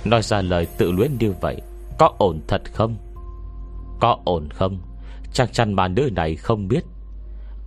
[0.05, 1.61] Nói ra lời tự luyến như vậy,
[1.99, 2.95] Có ổn thật không?
[3.99, 4.79] Có ổn không?
[5.33, 6.83] Chắc chắn mà nữ này không biết.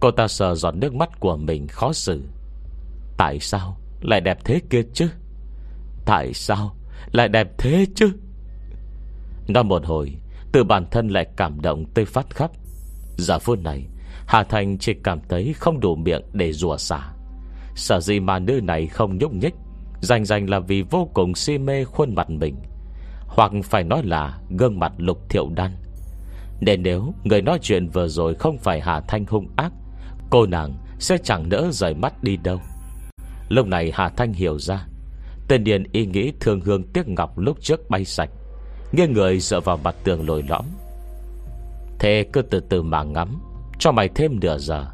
[0.01, 2.23] Cô ta sờ giọt nước mắt của mình khó xử.
[3.17, 5.09] Tại sao Lại đẹp thế kia chứ?
[6.05, 6.75] Tại sao
[7.13, 8.13] lại đẹp thế chứ?
[9.49, 10.17] Nói một hồi
[10.53, 12.51] từ bản thân lại cảm động tới phát khóc.
[13.17, 13.87] Giờ phút này,
[14.27, 17.13] Hà Thành chỉ cảm thấy không đủ miệng để rùa xả.
[17.75, 19.55] Sở gì mà nữ này không nhúc nhích
[20.03, 22.57] Dành dành là vì vô cùng si mê khuôn mặt mình.
[23.27, 25.77] Hoặc phải nói là gương mặt lục thiệu đan.
[26.61, 29.73] Nên nếu người nói chuyện vừa rồi không phải Hà Thanh hung ác,
[30.31, 32.61] Cô nàng sẽ chẳng nỡ rời mắt đi đâu.
[33.49, 34.87] Lúc này Hà Thanh hiểu ra,
[35.49, 38.31] Tên điền ý nghĩ thương hương tiếc ngọc lúc trước bay sạch.
[38.93, 40.65] Nghiêng người dựa vào mặt tường lồi lõm.
[41.99, 43.41] Thế cứ từ từ mà ngắm,
[43.79, 44.87] Cho mày thêm nửa giờ.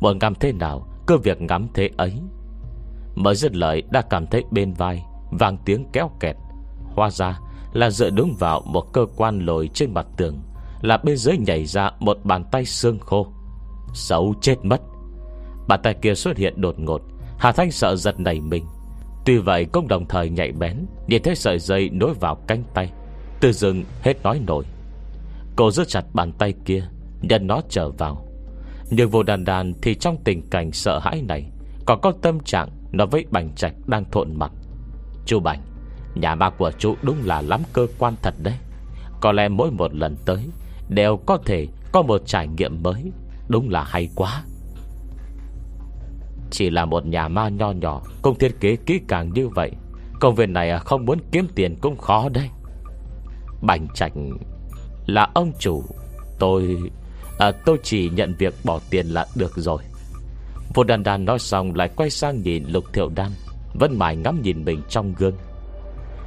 [0.00, 2.12] Muốn ngắm thế nào, Cứ việc ngắm thế ấy.
[3.14, 6.36] Mới dứt lời, đã cảm thấy bên vai Vàng tiếng kéo kẹt.
[6.94, 7.38] Hóa ra
[7.72, 10.42] là dựa đúng vào Một cơ quan lồi trên mặt tường,
[10.80, 13.26] Là bên dưới nhảy ra một bàn tay xương khô.
[13.94, 14.80] Xấu chết mất.
[15.68, 17.02] Bàn tay kia xuất hiện đột ngột,
[17.38, 18.66] Hà Thanh sợ giật nảy mình.
[19.24, 22.92] Tuy vậy cũng đồng thời nhạy bén, Nhìn thấy sợi dây nối vào cánh tay.
[23.42, 24.64] Từ dừng hết nói nổi.
[25.56, 26.84] Cô giữ chặt bàn tay kia
[27.22, 28.26] Nhân nó trở vào.
[28.90, 31.50] Nhưng vô đàn đàn thì trong tình cảnh sợ hãi này,
[31.86, 34.52] Còn có tâm trạng nó với Bành Trạch đang thộn mặt.
[35.26, 35.60] Chú Bành,
[36.14, 38.54] Nhà ma của chú đúng là lắm cơ quan thật đấy.
[39.20, 40.48] Có lẽ mỗi một lần tới
[40.88, 43.12] Đều có thể có một trải nghiệm mới,
[43.48, 44.42] Đúng là hay quá.
[46.50, 49.72] Chỉ là một nhà ma nho nhỏ Cũng thiết kế kỹ càng như vậy,
[50.20, 52.48] Công việc này không muốn kiếm tiền cũng khó đấy.
[53.62, 54.12] Bành Trạch.
[55.06, 55.84] Là ông chủ
[56.38, 56.78] Tôi
[57.38, 59.82] à, Tôi chỉ nhận việc bỏ tiền là được rồi.
[60.74, 63.30] Vô đàn đàn nói xong Lại quay sang nhìn Lục Thiệu Đan
[63.74, 65.34] Vẫn mãi ngắm nhìn mình trong gương.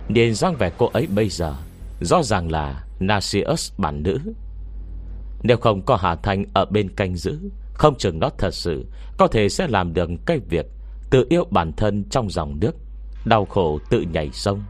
[0.10, 1.56] Nhìn dáng vẻ cô ấy bây giờ
[2.02, 4.20] Rõ ràng là Nasius bản nữ.
[5.44, 7.40] Nếu không có Hà Thanh ở bên canh giữ
[7.74, 8.86] Không chừng nó thật sự
[9.18, 10.66] Có thể sẽ làm được cái việc
[11.10, 12.76] Tự yêu bản thân trong dòng nước
[13.26, 14.64] Đau khổ tự nhảy sông.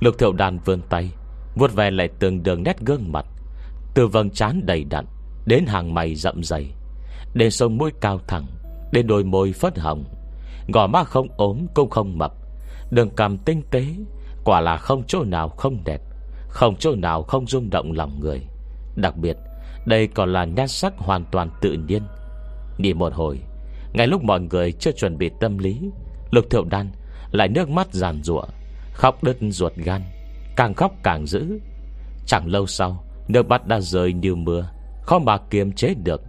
[0.00, 1.10] Lục thiệu đàn vươn tay
[1.54, 3.26] vuốt về lại từng đường nét gương mặt.
[3.94, 5.06] Từ vầng trán đầy đặn,
[5.46, 6.66] Đến hàng mày rậm dày
[7.34, 8.46] Đến sông mũi cao thẳng
[8.92, 10.04] Đến đôi môi phớt hồng.
[10.68, 12.32] Gò má không ốm cũng không mập.
[12.90, 13.84] Đường cằm tinh tế,
[14.44, 16.00] Quả là không chỗ nào không đẹp,
[16.48, 18.40] Không chỗ nào không rung động lòng người.
[18.96, 19.36] Đặc biệt,
[19.86, 22.02] Đây còn là nhan sắc hoàn toàn tự nhiên.
[22.78, 23.38] Đi một hồi,
[23.92, 25.80] Ngay lúc mọi người chưa chuẩn bị tâm lý,
[26.30, 26.90] Lục thiệu đan
[27.30, 28.44] lại nước mắt giàn rủa
[28.92, 30.02] Khóc đứt ruột gan.
[30.56, 31.58] Càng khóc càng dữ.
[32.26, 34.68] Chẳng lâu sau, Nước mắt đã rơi như mưa,
[35.02, 36.22] Khó mà kiềm chế được.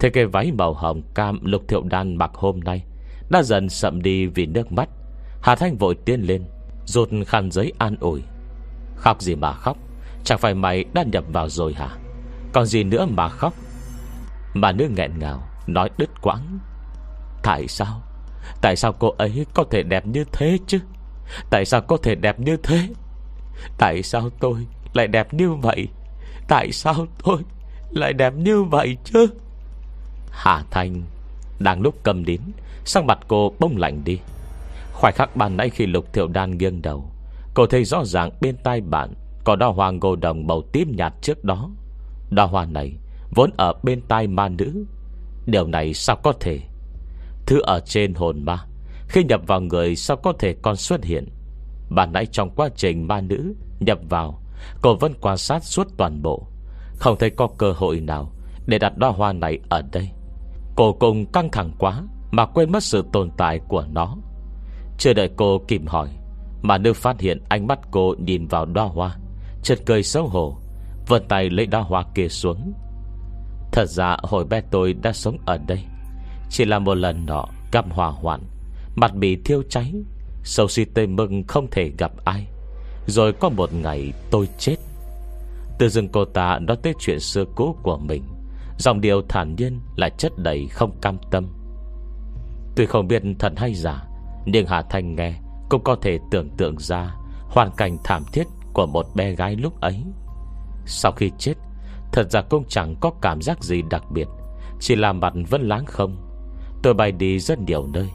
[0.00, 2.84] Thế cái váy màu hồng cam lục thiệu đan mặc hôm nay
[3.30, 4.88] Đã dần sậm đi vì nước mắt.
[5.42, 6.44] Hà Thanh vội tiến lên,
[6.84, 8.22] Rụt khăn giấy an ủi.
[8.96, 9.76] Khóc gì mà khóc,
[10.24, 11.88] Chẳng phải mày đã nhập vào rồi hả?
[12.52, 13.54] Còn gì nữa mà khóc?
[14.54, 16.58] Mà nước nghẹn ngào, Nói đứt quãng.
[17.42, 18.02] Tại sao?
[18.62, 20.78] Tại sao cô ấy có thể đẹp như thế chứ?
[21.50, 22.88] Tại sao có thể đẹp như thế?
[23.78, 25.88] Tại sao tôi lại đẹp như vậy?
[26.48, 27.38] Tại sao tôi
[27.90, 29.26] lại đẹp như vậy chứ?
[30.30, 31.02] Hà Thanh
[31.58, 32.40] Đang lúc cầm đến
[32.84, 34.18] Sang mặt cô bông lạnh đi.
[34.92, 37.10] Khoảnh khắc bàn nãy khi lục thiệu đan nghiêng đầu,
[37.54, 41.12] Cô thấy rõ ràng bên tai bạn Có đo hoa ngô đồng màu tím nhạt
[41.22, 41.70] trước đó.
[42.30, 42.92] Đo hoa này
[43.34, 44.84] Vốn ở bên tai ma nữ.
[45.46, 46.60] Điều này sao có thể?
[47.46, 48.58] Thứ ở trên hồn ma,
[49.08, 51.28] Khi nhập vào người sao có thể còn xuất hiện?
[51.94, 54.42] Bạn nãy trong quá trình ma nữ Nhập vào,
[54.82, 56.46] Cô vẫn quan sát suốt toàn bộ.
[56.96, 58.32] Không thấy có cơ hội nào
[58.66, 60.08] Để đặt đo hoa này ở đây.
[60.76, 64.16] Cô cùng căng thẳng quá Mà quên mất sự tồn tại của nó.
[64.98, 66.08] Chưa đợi cô kịp hỏi,
[66.62, 69.16] Mà nữ phát hiện ánh mắt cô nhìn vào đo hoa,
[69.62, 70.56] Chợt cười xấu hổ
[71.06, 72.72] Vân tay lấy đo hoa kia xuống.
[73.72, 75.84] Thật ra hồi bé tôi đã sống ở đây.
[76.50, 78.40] Chỉ là một lần nọ gặp hỏa hoạn,
[78.96, 79.92] Mặt bị thiêu cháy
[80.44, 82.46] Sầu si tê mừng không thể gặp ai,
[83.06, 84.76] Rồi có một ngày tôi chết.
[85.78, 88.22] Từ dưng cô ta nói tới chuyện xưa cũ của mình
[88.78, 91.46] Dòng điều thản nhiên Lại chất đầy không cam tâm.
[92.76, 94.04] Tuy không biết thật hay giả,
[94.46, 97.14] Nhưng Hà Thanh nghe Cũng có thể tưởng tượng ra
[97.48, 100.04] Hoàn cảnh thảm thiết của một bé gái lúc ấy.
[100.86, 101.54] Sau khi chết,
[102.12, 104.28] Thật ra cũng chẳng có cảm giác gì đặc biệt,
[104.80, 106.16] Chỉ là mặt vẫn láng không.
[106.82, 108.08] Tôi bay đi rất nhiều nơi,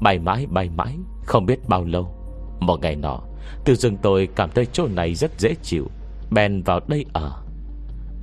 [0.00, 0.98] Bay mãi bay mãi.
[1.28, 2.14] Không biết bao lâu,
[2.60, 3.20] Một ngày nọ,
[3.64, 5.86] Từ rừng tôi cảm thấy chỗ này rất dễ chịu,
[6.30, 7.42] Bèn vào đây ở.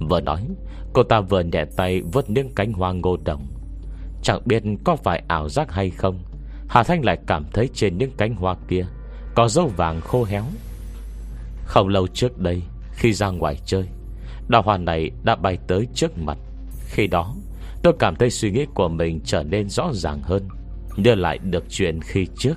[0.09, 0.47] Vừa nói,
[0.93, 3.47] Cô ta vừa nhẹ tay vớt những cánh hoa ngô đồng.
[4.23, 6.19] Chẳng biết có phải ảo giác hay không,
[6.67, 8.85] Hà Thanh lại cảm thấy trên những cánh hoa kia
[9.35, 10.43] Có dấu vàng khô héo.
[11.65, 13.85] Không lâu trước đây, Khi ra ngoài chơi,
[14.47, 16.37] Đào hoa này đã bay tới trước mặt.
[16.85, 17.35] Khi đó,
[17.83, 20.47] Tôi cảm thấy suy nghĩ của mình trở nên rõ ràng hơn
[20.97, 22.55] đưa lại được chuyện khi trước.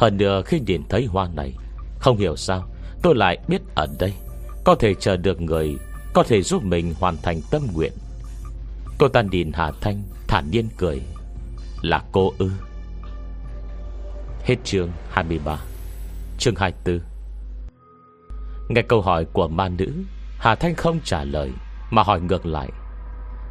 [0.00, 1.54] Hơn nữa khi nhìn thấy hoa này,
[1.98, 2.64] Không hiểu sao,
[3.02, 4.12] Tôi lại biết ở đây,
[4.64, 5.76] Có thể chờ được người,
[6.14, 7.92] Có thể giúp mình hoàn thành tâm nguyện.
[8.98, 11.02] Cô ta nhìn Hà Thanh, Thản nhiên cười.
[11.82, 12.50] Là cô ư?
[14.44, 15.58] Hết chương 23
[16.38, 17.00] Chương 24
[18.68, 19.92] Nghe câu hỏi của ma nữ,
[20.38, 21.50] Hà Thanh không trả lời,
[21.90, 22.68] Mà hỏi ngược lại.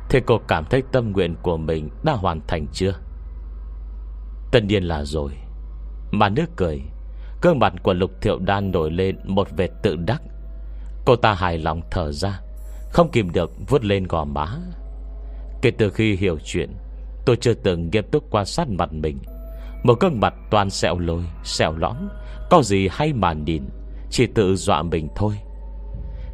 [0.10, 2.94] Thế cô cảm thấy tâm nguyện của mình Đã hoàn thành chưa?
[4.52, 5.32] Tất nhiên là rồi.
[6.12, 6.82] Mà nước cười.
[7.42, 10.22] Cương mặt của lục thiệu đan nổi lên Một vệt tự đắc.
[11.06, 12.40] Cô ta hài lòng thở ra,
[12.92, 14.48] Không kìm được vuốt lên gò má.
[15.62, 16.70] Kể từ khi hiểu chuyện,
[17.26, 19.20] Tôi chưa từng nghiêm túc quan sát mặt mình.
[19.84, 21.96] Một gương mặt toàn sẹo lôi Sẹo lõm,
[22.50, 23.64] Có gì hay mà nhìn,
[24.10, 25.34] Chỉ tự dọa mình thôi.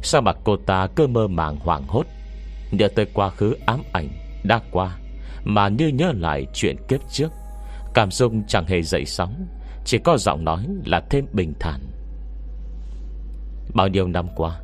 [0.02, 2.06] Sao mặt cô ta cơ mơ màng hoảng hốt?
[2.70, 4.08] Nhớ tới quá khứ ám ảnh
[4.44, 4.98] Đã qua,
[5.44, 7.32] Mà như nhớ lại chuyện kiếp trước,
[7.94, 9.46] Cảm xúc chẳng hề dậy sóng.
[9.86, 11.80] Chỉ có giọng nói là thêm bình thản.
[13.74, 14.60] Bao nhiêu năm qua,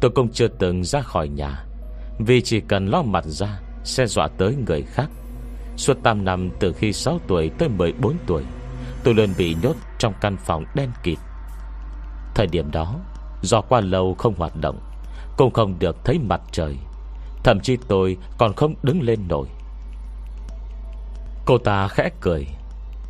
[0.00, 1.64] Tôi cũng chưa từng ra khỏi nhà,
[2.18, 5.10] Vì chỉ cần lo mặt ra Sẽ dọa tới người khác.
[5.76, 8.42] Suốt 8 năm từ khi 6 tuổi tới 14 tuổi,
[9.04, 11.18] Tôi luôn bị nhốt trong căn phòng đen kịt.
[12.34, 13.00] Thời điểm đó,
[13.42, 14.80] Do qua lâu không hoạt động,
[15.36, 16.76] Cũng không được thấy mặt trời,
[17.44, 19.46] Thậm chí tôi còn không đứng lên nổi.
[21.46, 22.46] Cô ta khẽ cười,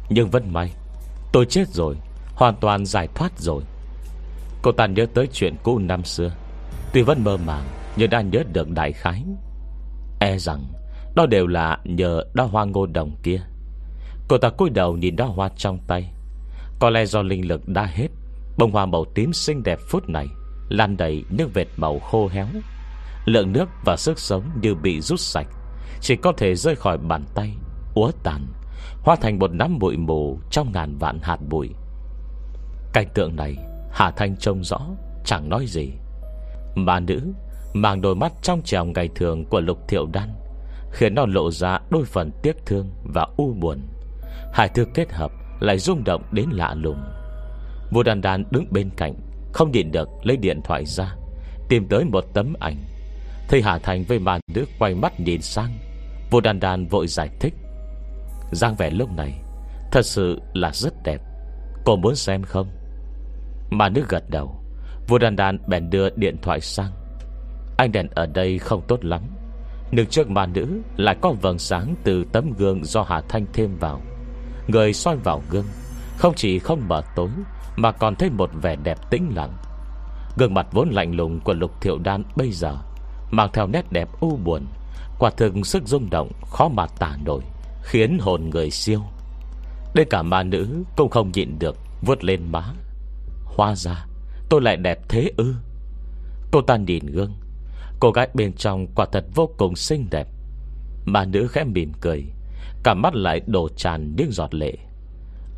[0.09, 0.75] Nhưng vẫn may
[1.35, 1.97] Tôi chết rồi,
[2.35, 3.62] Hoàn toàn giải thoát rồi.
[4.62, 6.30] Cô ta nhớ tới chuyện cũ năm xưa.
[6.93, 7.64] Tuy vẫn mơ màng,
[7.97, 9.24] Nhưng đã nhớ được đại khái.
[10.20, 10.64] E rằng,
[11.14, 13.41] Đó đều là nhờ đo hoa ngô đồng kia.
[14.28, 16.12] Cô ta cúi đầu nhìn đo hoa trong tay.
[16.78, 18.09] Có lẽ do linh lực đã hết,
[18.59, 20.26] Bông hoa màu tím xinh đẹp phút này
[20.68, 22.47] Lan đầy nước vệt màu khô héo.
[23.24, 25.49] Lượng nước và sức sống như bị rút sạch,
[26.01, 27.51] Chỉ có thể rơi khỏi bàn tay,
[27.95, 28.47] Úa tàn.
[29.05, 31.71] Hóa thành một nắm bụi mù Trong ngàn vạn hạt bụi.
[32.93, 33.57] Cảnh tượng này,
[33.93, 34.81] Hà Thanh trông rõ,
[35.25, 35.93] Chẳng nói gì.
[36.75, 37.33] Mà nữ
[37.75, 40.29] Mang đôi mắt trong trèo ngày thường của Lục Thiệu Đan,
[40.93, 43.79] Khiến nó lộ ra đôi phần tiếc thương Và u buồn.
[44.53, 47.03] Hai thứ kết hợp lại rung động đến lạ lùng.
[47.91, 49.15] Vua đàn đàn đứng bên cạnh,
[49.53, 51.17] Không nhìn được lấy điện thoại ra,
[51.69, 52.77] Tìm tới một tấm ảnh.
[53.49, 55.71] Thấy Hà Thành với màn nữ quay mắt nhìn sang
[56.31, 57.55] Vua đàn đàn vội giải thích.
[58.53, 59.41] Giang vẻ lúc này,
[59.95, 61.21] Thật sự là rất đẹp.
[61.85, 62.69] Cô muốn xem không?
[63.71, 64.61] Mà nữ gật đầu,
[65.09, 66.93] Vua đàn đàn bèn đưa điện thoại sang.
[67.77, 69.23] Anh đèn ở đây không tốt lắm,
[69.91, 73.77] Nhưng trước mà nữ Lại có vầng sáng từ tấm gương Do Hà Thanh thêm
[73.81, 74.01] vào.
[74.69, 75.67] Người soi vào gương,
[76.19, 77.29] Không chỉ không mở tối,
[77.77, 79.53] Mà còn thấy một vẻ đẹp tĩnh lặng.
[80.39, 82.77] Gương mặt vốn lạnh lùng của Lục Thiệu Đan bây giờ,
[83.31, 84.67] Mang theo nét đẹp u buồn,
[85.19, 87.43] Quả thực sức rung động Khó mà tả nổi.
[87.85, 89.01] Khiến hồn người siêu.
[89.95, 91.76] Đến cả ma nữ cũng không nhịn được
[92.07, 92.74] Vượt lên má.
[93.45, 94.07] Hoa ra,
[94.49, 95.55] tôi lại đẹp thế ư.
[96.53, 97.35] Cô ta nhìn gương.
[98.01, 100.28] Cô gái bên trong quả thật vô cùng xinh đẹp.
[101.05, 102.24] Ma nữ khẽ mỉm cười,
[102.82, 104.72] Cả mắt lại đổ tràn những giọt lệ.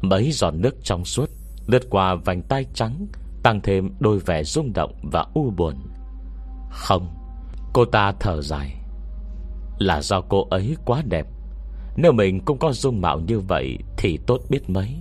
[0.01, 1.31] Mấy giọt nước trong suốt
[1.67, 3.07] Lướt qua vành tay trắng,
[3.43, 5.75] Tăng thêm đôi vẻ rung động và u buồn.
[6.71, 7.15] Không,
[7.73, 8.77] Cô ta thở dài.
[9.79, 11.27] Là do cô ấy quá đẹp.
[11.97, 14.97] Nếu mình cũng có dung mạo như vậy Thì tốt biết mấy.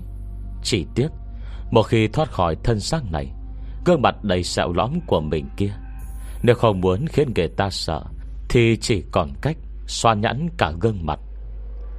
[0.63, 1.07] Chỉ tiếc,
[1.71, 3.31] Một khi thoát khỏi thân xác này,
[3.85, 5.73] Gương mặt đầy sẹo lõm của mình kia,
[6.43, 8.03] Nếu không muốn khiến người ta sợ,
[8.49, 11.19] Thì chỉ còn cách Xoa nhẵn cả gương mặt.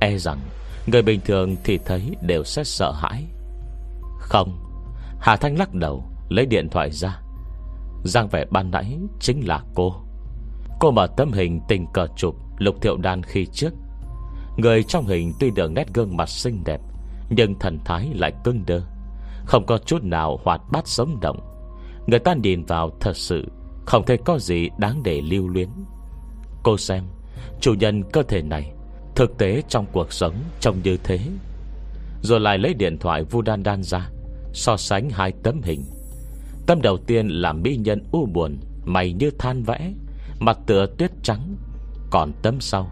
[0.01, 0.38] E rằng,
[0.86, 3.24] Người bình thường thì thấy đều sẽ sợ hãi.
[4.18, 4.59] Không,
[5.20, 7.20] Hà Thanh lắc đầu, Lấy điện thoại ra.
[8.05, 9.94] Giang vẻ ban nãy chính là cô.
[10.80, 13.74] Cô mở tấm hình tình cờ chụp Lục thiệu đan khi trước.
[14.57, 16.80] Người trong hình tuy được nét gương mặt xinh đẹp,
[17.30, 18.82] Nhưng thần thái lại cưng đơ.
[19.44, 21.38] Không có chút nào hoạt bát sống động.
[22.07, 23.44] Người ta nhìn vào thật sự
[23.86, 25.68] Không thể có gì đáng để lưu luyến.
[26.62, 27.04] Cô xem,
[27.61, 28.72] Chủ nhân cơ thể này,
[29.14, 31.18] Thực tế trong cuộc sống trông như thế.
[32.22, 34.11] Rồi lại lấy điện thoại Vu Đan Đan ra,
[34.52, 35.84] So sánh hai tấm hình.
[36.66, 39.92] Tấm đầu tiên là mỹ nhân u buồn, Mày như than vẽ,
[40.40, 41.57] Mặt tựa tuyết trắng.
[42.11, 42.90] Còn tấm sau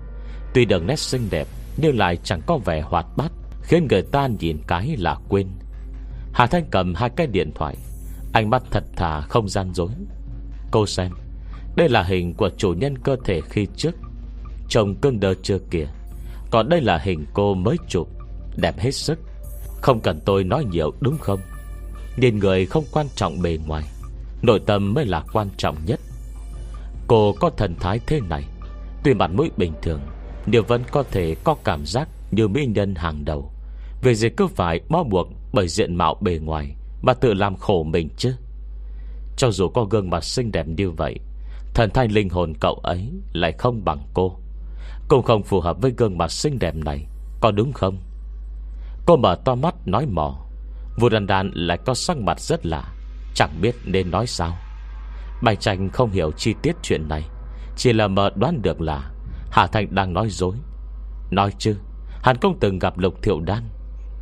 [0.54, 1.46] Tuy đường nét xinh đẹp,
[1.76, 3.32] Nhưng lại chẳng có vẻ hoạt bát,
[3.62, 5.46] Khiến người ta nhìn cái là quên.
[6.32, 7.76] Hà Thanh cầm hai cái điện thoại,
[8.32, 9.88] Ánh mắt thật thà, không gian dối.
[10.70, 11.12] Cô xem,
[11.76, 13.94] Đây là hình của chủ nhân cơ thể khi trước
[14.68, 15.86] Chồng cưng đơ chưa kìa.
[16.50, 18.08] Còn đây là hình cô mới chụp,
[18.56, 19.18] Đẹp hết sức.
[19.80, 21.40] Không cần tôi nói nhiều, đúng không?
[22.16, 23.84] Nhìn người không quan trọng bề ngoài,
[24.42, 26.00] Nội tâm mới là quan trọng nhất.
[27.06, 28.44] Cô có thần thái thế này,
[29.04, 30.00] Tuy mặt mũi bình thường
[30.46, 33.52] nếu vẫn có thể có cảm giác Như mỹ nhân hàng đầu.
[34.02, 37.82] Về gì cứ phải bó buộc Bởi diện mạo bề ngoài Mà tự làm khổ
[37.82, 38.34] mình chứ.
[39.36, 41.20] Cho dù có gương mặt xinh đẹp như vậy,
[41.74, 44.36] Thần thái linh hồn cậu ấy Lại không bằng cô.
[45.08, 47.06] Cũng không phù hợp với gương mặt xinh đẹp này,
[47.40, 47.98] Có đúng không?
[49.06, 50.36] Cô mở to mắt nói mò.
[50.98, 52.94] Vua đàn đàn lại có sắc mặt rất lạ,
[53.34, 54.56] Chẳng biết nên nói sao.
[55.42, 57.22] Bạch Tranh không hiểu chi tiết chuyện này,
[57.76, 59.13] Chỉ là mờ đoán được là
[59.54, 60.54] Hà Thành đang nói dối.
[61.30, 61.76] Nói chứ
[62.22, 63.62] Hắn không từng gặp Lục Thiệu Đan.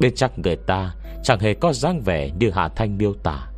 [0.01, 3.49] Biết chắc người ta Chẳng hề có dáng vẻ như Hà Thanh miêu tả.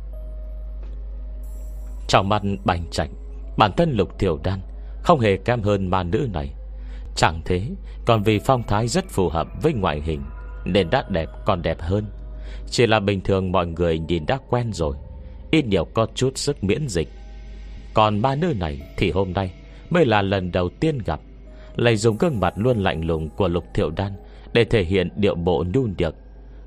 [2.07, 3.09] Trong mắt bành trạch,
[3.57, 4.59] Bản thân Lục Thiệu Đan
[5.03, 6.53] Không hề kém hơn ma nữ này.
[7.15, 7.69] Chẳng thế,
[8.05, 10.21] Còn vì phong thái rất phù hợp với ngoại hình
[10.65, 12.05] Nên đã đẹp còn đẹp hơn.
[12.69, 14.95] Chỉ là bình thường mọi người nhìn đã quen rồi,
[15.51, 17.09] Ít nhiều có chút sức miễn dịch.
[17.93, 19.53] Còn ba nữ này thì hôm nay
[19.89, 21.19] Mới là lần đầu tiên gặp.
[21.75, 24.11] Lại dùng gương mặt luôn lạnh lùng của Lục Thiệu Đan
[24.53, 26.15] Để thể hiện điệu bộ nhu nhược.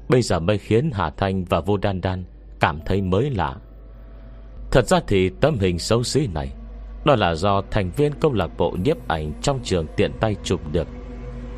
[0.09, 2.25] Bây giờ mới khiến Hà Thanh và Vô Đan Đan
[2.61, 3.57] Cảm thấy mới lạ.
[4.71, 6.49] Thật ra thì tấm hình xấu xí này,
[7.05, 10.61] Đó là do thành viên câu lạc bộ nhiếp ảnh Trong trường tiện tay chụp
[10.73, 10.87] được.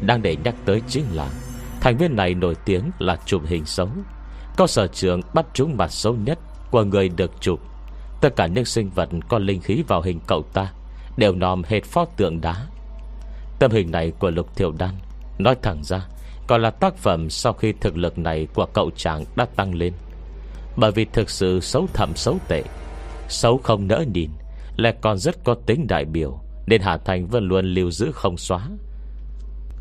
[0.01, 1.31] Đang để nhắc tới chính là
[1.81, 3.89] Thành viên này nổi tiếng là chụp hình xấu.
[4.57, 6.39] Có sở trường bắt chúng mặt xấu nhất
[6.71, 7.61] Của người được chụp.
[8.21, 10.73] Tất cả những sinh vật có linh khí vào hình cậu ta
[11.17, 12.67] Đều nòm hệt pho tượng đá.
[13.61, 14.95] Tâm hình này của Lục Thiệu Đan,
[15.39, 16.07] Nói thẳng ra,
[16.47, 19.93] Còn là tác phẩm sau khi thực lực này Của cậu chàng đã tăng lên.
[20.77, 22.63] Bởi vì thực sự xấu thầm xấu tệ,
[23.29, 24.31] Xấu không nỡ nhìn,
[24.77, 28.37] Lại còn rất có tính đại biểu, Nên Hà Thành vẫn luôn lưu giữ không
[28.37, 28.69] xóa.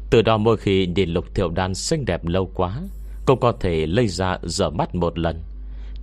[0.10, 2.82] Từ đó mỗi khi nhìn Lục Thiệu Đan xinh đẹp lâu quá,
[3.26, 5.44] Cũng có thể lây ra dở mắt một lần,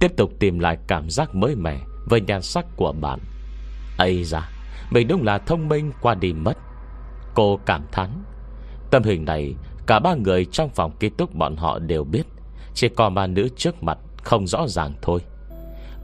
[0.00, 3.18] Tiếp tục tìm lại cảm giác mới mẻ Với nhan sắc của bạn.
[3.98, 4.50] Ấy ra
[4.90, 6.58] Mình đúng là thông minh qua đi mất.
[7.36, 8.10] Cô cảm thán.
[8.90, 9.54] Tâm hình này,
[9.86, 12.22] Cả ba người trong phòng ký túc bọn họ đều biết,
[12.74, 15.20] Chỉ còn ba nữ trước mặt Không rõ ràng thôi.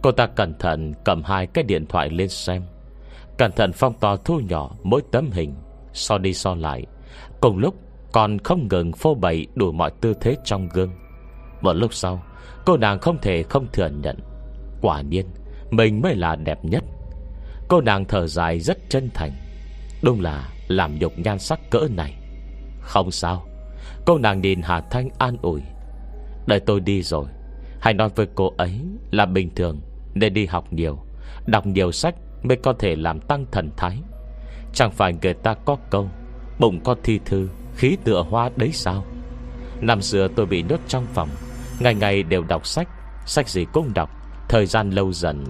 [0.03, 2.62] Cô ta cẩn thận cầm hai cái điện thoại lên xem.
[3.39, 5.55] Cẩn thận phong to thu nhỏ Mỗi tấm hình.
[5.93, 6.87] So đi so lại,
[7.41, 7.74] Cùng lúc
[8.12, 10.91] còn không ngừng phô bày Đủ mọi tư thế trong gương.
[11.61, 12.22] Một lúc sau,
[12.66, 14.16] Cô nàng không thể không thừa nhận,
[14.80, 15.26] Quả nhiên,
[15.70, 16.85] Mình mới là đẹp nhất.
[17.68, 19.33] Cô nàng thở dài rất chân thành.
[20.03, 22.14] Đúng là làm nhục nhan sắc cỡ này.
[22.81, 23.47] Không sao,
[24.07, 25.61] Cô nàng nhìn Hà Thanh an ủi.
[26.47, 27.27] Đợi tôi đi rồi,
[27.81, 29.81] Hãy nói với cô ấy là bình thường,
[30.14, 30.99] Nên đi học nhiều,
[31.47, 33.99] Đọc nhiều sách mới có thể làm tăng thần thái.
[34.75, 36.09] Chẳng phải người ta có câu,
[36.59, 39.05] Bụng có thi thư, Khí tựa hoa đấy sao?
[39.81, 41.29] Năm xưa tôi bị nhốt trong phòng,
[41.81, 42.89] Ngày ngày đều đọc sách
[43.27, 44.11] Sách gì cũng đọc,
[44.49, 45.45] Thời gian lâu dần.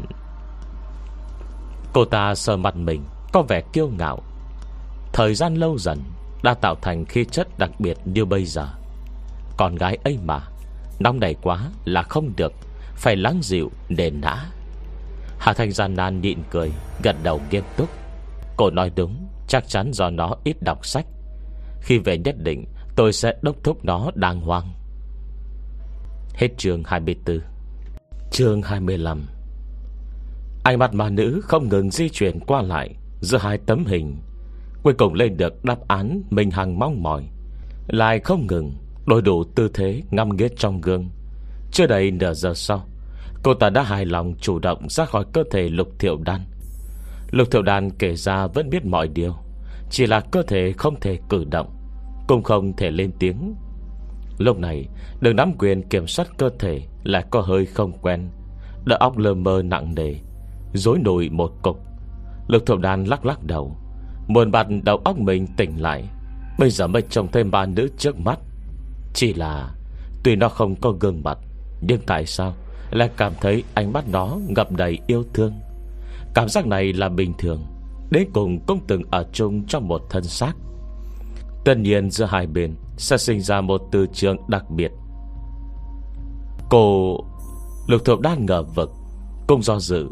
[1.93, 3.03] Cô ta sờ mặt mình,
[3.33, 4.23] Có vẻ kiêu ngạo.
[5.13, 5.99] Thời gian lâu dần
[6.43, 8.69] Đã tạo thành khí chất đặc biệt như bây giờ.
[9.57, 10.41] Con gái ấy mà,
[10.99, 12.53] Nóng đầy quá là không được,
[12.95, 14.51] Phải lắng dịu để nã.
[15.39, 16.71] Hà Thanh gian nan nhịn cười,
[17.03, 17.89] Gật đầu nghiêm túc.
[18.57, 21.07] Cô nói đúng, Chắc chắn do nó ít đọc sách.
[21.81, 22.65] Khi về nhất định,
[22.97, 24.73] Tôi sẽ đốc thúc nó đàng hoàng.
[26.35, 27.41] Hết chương 24
[28.31, 29.27] Chương 25
[30.65, 34.17] Ánh mặt mà nữ không ngừng di chuyển qua lại Giữa hai tấm hình.
[34.83, 37.29] Cuối cùng lên được đáp án Mình hằng mong mỏi.
[37.89, 38.73] Lại không ngừng,
[39.07, 41.09] Đổi đủ tư thế ngâm nghết trong gương.
[41.73, 42.85] Chưa đầy nửa giờ sau,
[43.43, 46.41] Cô ta đã hài lòng chủ động ra khỏi cơ thể lục thiệu đan.
[47.31, 49.35] Lục thiệu đan kể ra vẫn biết mọi điều,
[49.91, 51.77] Chỉ là cơ thể không thể cử động,
[52.29, 53.55] Cũng không thể lên tiếng.
[54.39, 54.89] Lúc này,
[55.21, 58.31] Đường nắm quyền kiểm soát cơ thể Lại có hơi không quen
[58.85, 60.15] Đỡ óc lơ mơ nặng nề
[60.75, 61.79] Dối nổi một cục.
[62.49, 63.77] Lục thiệu đan lắc lắc đầu
[64.33, 66.05] Muôn bạt đầu óc mình tỉnh lại.
[66.59, 68.39] Bây giờ mới trông thêm ba nữ trước mắt.
[69.15, 69.71] Chỉ là,
[70.25, 71.39] Tuy nó không có gương mặt,
[71.81, 72.55] Nhưng tại sao
[72.91, 75.53] Lại cảm thấy ánh mắt nó ngập đầy yêu thương?
[76.35, 77.63] Cảm giác này là bình thường,
[78.11, 80.53] Đến cùng cũng từng ở chung trong một thân xác.
[81.65, 84.91] Tất nhiên giữa hai bên Sẽ sinh ra một từ trường đặc biệt.
[86.71, 87.17] Cô
[87.87, 88.91] Lục thuộc đang ngờ vực,
[89.47, 90.09] Cũng do dự,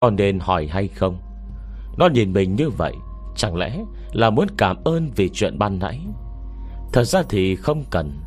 [0.00, 1.18] Có nên hỏi hay không?
[1.98, 2.94] Nó nhìn mình như vậy
[3.36, 3.78] Chẳng lẽ
[4.12, 6.00] là muốn cảm ơn vì chuyện ban nãy?
[6.92, 8.20] Thật ra thì không cần.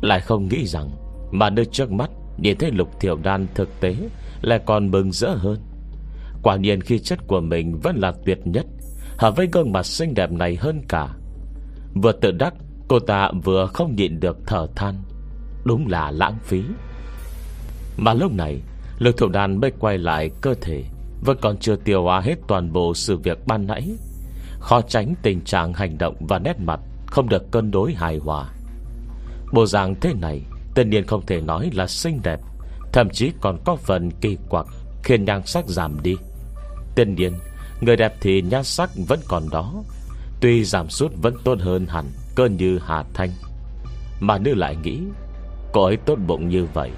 [0.00, 0.90] Lại không nghĩ rằng
[1.30, 3.96] Mà nơi trước mắt Nhìn thấy lục thiểu đan thực tế
[4.42, 5.58] Lại còn mừng rỡ hơn.
[6.42, 8.66] Quả nhiên khi chất của mình vẫn là tuyệt nhất,
[9.18, 11.08] Hợp với gương mặt xinh đẹp này hơn cả.
[12.02, 12.54] Vừa tự đắc,
[12.88, 14.94] Cô ta vừa không nhịn được thở than.
[15.64, 16.62] Đúng là lãng phí.
[17.96, 18.60] Mà lúc này
[18.98, 20.84] Lực thủ đàn mới quay lại cơ thể,
[21.24, 23.96] Vẫn còn chưa tiêu hóa hết toàn bộ sự việc ban nãy.
[24.62, 28.48] Khó tránh tình trạng hành động và nét mặt Không được cân đối hài hòa.
[29.52, 30.42] Bộ dạng thế này,
[30.74, 32.40] Tất nhiên không thể nói là xinh đẹp,
[32.92, 34.66] Thậm chí còn có phần kỳ quặc,
[35.02, 36.16] Khiến nhan sắc giảm đi.
[36.94, 37.32] Tất nhiên,
[37.80, 39.74] Người đẹp thì nhan sắc vẫn còn đó,
[40.40, 42.04] Tuy giảm sút vẫn tốt hơn hẳn
[42.34, 43.30] Cơ như Hà Thanh.
[44.20, 45.00] Mà nữ lại nghĩ,
[45.72, 46.90] Cô ấy tốt bụng như vậy,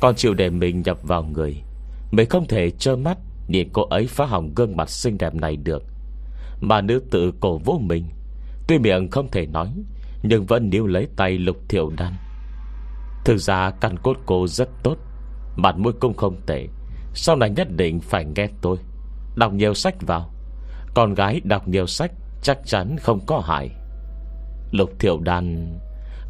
[0.00, 1.62] Còn chịu để mình nhập vào người,
[2.10, 5.56] Mình không thể trơ mắt Nhìn cô ấy phá hỏng gương mặt xinh đẹp này
[5.56, 5.93] được
[6.64, 8.04] mà nữ tự cổ vô mình.
[8.68, 9.72] Tuy miệng không thể nói,
[10.22, 12.12] Nhưng vẫn níu lấy tay lục thiểu đan.
[13.24, 14.96] Thực ra căn cốt cô rất tốt,
[15.56, 16.66] Mặt mũi cũng không tệ.
[17.14, 18.76] Sau này nhất định phải nghe tôi.
[19.36, 20.30] Đọc nhiều sách vào.
[20.94, 22.12] Con gái đọc nhiều sách
[22.42, 23.70] Chắc chắn không có hại.
[24.70, 25.78] Lục thiểu đan,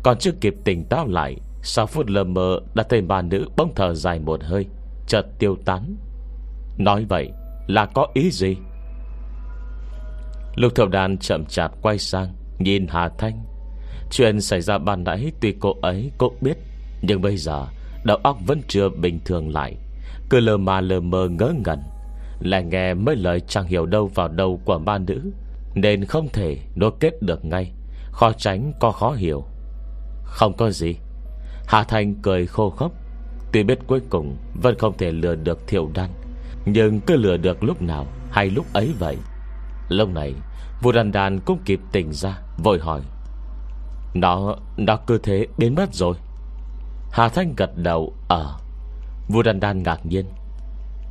[0.03, 3.73] Còn chưa kịp tỉnh táo lại, Sau phút lờ mờ đã thấy bà nữ bông
[3.75, 4.67] thở dài một hơi,
[5.07, 5.97] Chợt tiêu tán.
[6.79, 7.33] Nói vậy
[7.67, 8.57] là có ý gì?
[10.55, 13.45] Lục thiểu đàn chậm chạp quay sang, Nhìn Hà Thanh.
[14.11, 16.57] Chuyện xảy ra ban nãy tuy cô ấy cũng biết,
[17.03, 17.67] Nhưng bây giờ
[18.05, 19.77] Đầu óc vẫn chưa bình thường lại.
[20.31, 21.79] Cứ lờ mà lờ mờ ngỡ ngẩn.
[22.41, 25.31] Lại nghe mấy lời chẳng hiểu đâu vào đâu Của ma nữ,
[25.75, 27.73] Nên không thể nối kết được ngay.
[28.11, 29.45] Khó tránh, có khó hiểu.
[30.25, 30.97] Không có gì.
[31.67, 32.93] Hà Thanh cười khô khốc.
[33.53, 36.11] Tuy biết cuối cùng Vẫn không thể lừa được thiệu đan,
[36.67, 39.17] Nhưng cứ lừa được lúc nào Hay lúc ấy vậy.
[39.89, 40.35] Lúc này
[40.83, 43.01] Vua đàn đàn cũng kịp tỉnh ra, Vội hỏi.
[44.15, 46.17] Nó Nó cứ thế biến mất rồi.
[47.13, 48.37] Hà Thanh gật đầu ờ.
[48.37, 48.59] Ở
[49.29, 50.27] Vua đàn đàn ngạc nhiên.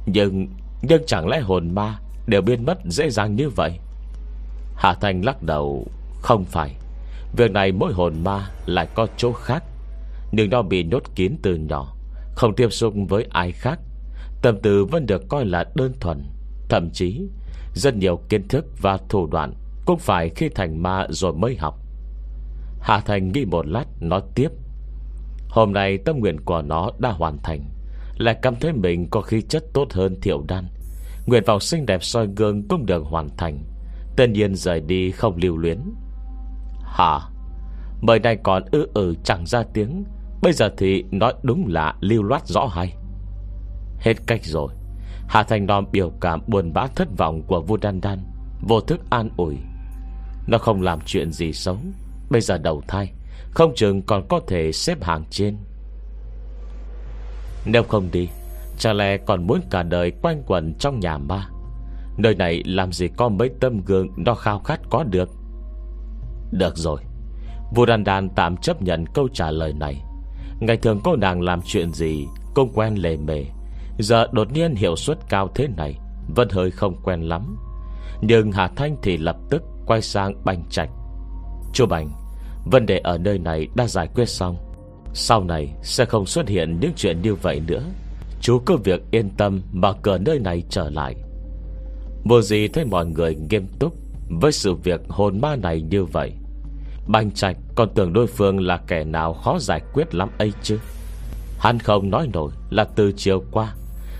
[0.05, 0.47] Nhưng
[0.81, 3.79] Nhưng chẳng lẽ hồn ma Đều biến mất dễ dàng như vậy?
[4.75, 5.87] Hà Thanh lắc đầu,
[6.21, 6.75] Không phải.
[7.37, 9.63] Việc này mỗi hồn ma lại có chỗ khác.
[10.31, 11.95] Nhưng nó bị nhốt kín từ nhỏ,
[12.35, 13.79] Không tiếp xúc với ai khác.
[14.41, 16.23] Tâm tư vẫn được coi là đơn thuần,
[16.69, 17.27] Thậm chí
[17.73, 19.53] rất nhiều kiến thức và thủ đoạn
[19.85, 21.79] Cũng phải khi thành ma rồi mới học.
[22.79, 24.49] Hạ Thành nghĩ một lát, Nói tiếp.
[25.49, 27.61] Hôm nay tâm nguyện của nó đã hoàn thành,
[28.17, 30.67] Lại cảm thấy mình có khí chất tốt hơn thiệu đan.
[31.25, 33.63] Nguyện vọng xinh đẹp soi gương cũng được hoàn thành.
[34.15, 35.79] Tất nhiên rời đi không lưu luyến.
[36.83, 37.19] Hả
[38.01, 40.03] Mời này còn ư ừ chẳng ra tiếng.
[40.41, 42.93] Bây giờ thì nói đúng là lưu loát rõ hay.
[43.99, 44.73] Hết cách rồi.
[45.33, 48.19] Hà Thành Đòn biểu cảm buồn bã thất vọng của vua Đan Đan,
[48.61, 49.57] Vô thức an ủi.
[50.47, 51.77] Nó không làm chuyện gì xấu,
[52.29, 53.13] Bây giờ đầu thai,
[53.51, 55.57] Không chừng còn có thể xếp hàng trên.
[57.65, 58.29] Nếu không đi
[58.77, 61.47] Chả lẽ còn muốn cả đời quanh quẩn trong nhà ma?
[62.17, 65.29] Nơi này làm gì có mấy tâm gương Nó khao khát có được?
[66.51, 67.01] Được rồi.
[67.75, 70.01] Vua Đan Đan tạm chấp nhận câu trả lời này.
[70.59, 73.45] Ngày thường cô nàng làm chuyện gì Cũng quen lề mề.
[73.99, 75.95] Giờ đột nhiên hiệu suất cao thế này
[76.35, 77.57] Vẫn hơi không quen lắm.
[78.21, 80.89] Nhưng Hà Thanh thì lập tức Quay sang Bành Trạch.
[81.73, 82.09] Chú Bành,
[82.71, 84.57] Vấn đề ở nơi này đã giải quyết xong.
[85.13, 87.83] Sau này sẽ không xuất hiện những chuyện như vậy nữa.
[88.41, 91.15] Chú cứ việc yên tâm Mà cửa nơi này trở lại.
[92.23, 93.93] Vô gì thấy mọi người nghiêm túc
[94.41, 96.31] Với sự việc hồn ma này như vậy?
[97.07, 100.79] Bành Trạch còn tưởng đối phương là kẻ nào khó giải quyết lắm ấy chứ.
[101.59, 103.73] Hắn không nói nổi là từ chiều qua.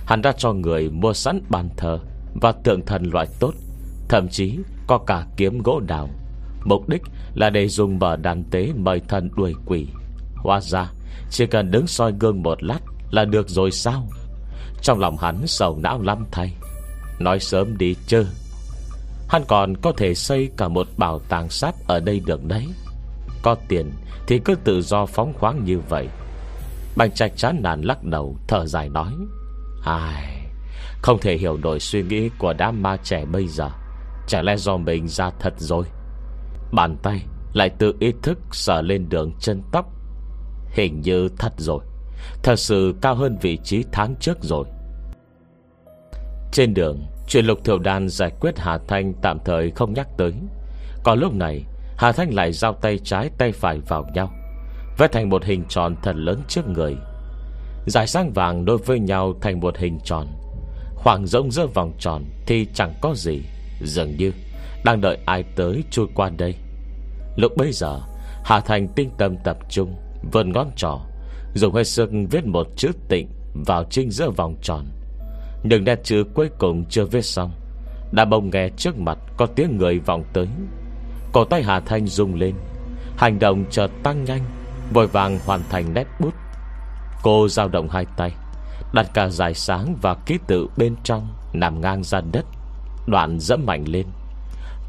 [0.06, 2.00] Hắn đã cho người mua sẵn bàn thờ
[2.42, 3.54] Và tượng thần loại tốt,
[4.10, 6.10] Thậm chí có cả kiếm gỗ đào.
[6.66, 7.02] Mục đích
[7.34, 9.88] là để dùng mở đàn tế Mời thần đuổi quỷ.
[10.36, 10.92] Hóa ra,
[11.30, 12.80] chỉ cần đứng soi gương một lát
[13.12, 14.08] Là được rồi sao?
[14.82, 16.54] Trong lòng hắn sầu não lắm thay.
[17.20, 18.26] Nói sớm đi chứ.
[19.30, 22.68] Hắn còn có thể xây cả một bảo tàng sáp Ở đây được đấy.
[23.42, 23.92] Có tiền
[24.28, 26.08] thì cứ tự do phóng khoáng như vậy.
[26.96, 29.14] Bành trạch chán nản lắc đầu, Thở dài nói.
[29.84, 30.46] Ai,
[31.02, 33.70] Không thể hiểu nổi suy nghĩ của đám ma trẻ bây giờ.
[34.28, 35.86] Chả lẽ do mình ra thật rồi?
[36.72, 37.22] Bàn tay
[37.54, 39.86] Lại tự ý thức sờ lên đường chân tóc.
[40.72, 41.84] Hình như thật rồi.
[42.44, 44.66] Thật sự cao hơn vị trí tháng trước rồi.
[46.52, 50.34] Trên đường, Chuyện lục thiểu đàn giải quyết Hà Thanh Tạm thời không nhắc tới.
[51.04, 51.66] Còn lúc này,
[51.98, 54.32] Hà Thanh lại giao tay trái tay phải vào nhau,
[54.98, 56.98] Vẽ thành một hình tròn thật lớn trước người.
[57.86, 60.28] Giải sáng vàng đối với nhau thành một hình tròn.
[60.96, 63.42] Khoảng rộng giữa vòng tròn Thì chẳng có gì,
[63.82, 64.32] Dường như
[64.86, 66.56] đang đợi ai tới trôi qua đây.
[67.36, 68.00] Lúc bấy giờ,
[68.44, 69.96] Hà Thành tinh tâm tập trung,
[70.32, 71.00] Vươn ngón trỏ,
[71.56, 73.28] Dùng hơi sức viết một chữ tịnh
[73.66, 74.86] Vào trinh giữa vòng tròn.
[75.64, 77.52] Nhưng nét chữ cuối cùng chưa viết xong,
[78.12, 80.48] Đã bông nghe trước mặt Có tiếng người vọng tới.
[81.34, 82.56] Cổ tay Hà Thanh rung lên,
[83.18, 84.42] Hành động chợt tăng nhanh,
[84.94, 86.34] Vội vàng hoàn thành nét bút.
[87.24, 88.32] Cô dao động hai tay,
[88.94, 92.46] Đặt cả dài sáng và ký tự bên trong Nằm ngang ra đất,
[93.08, 94.06] Đoạn dẫm mạnh lên.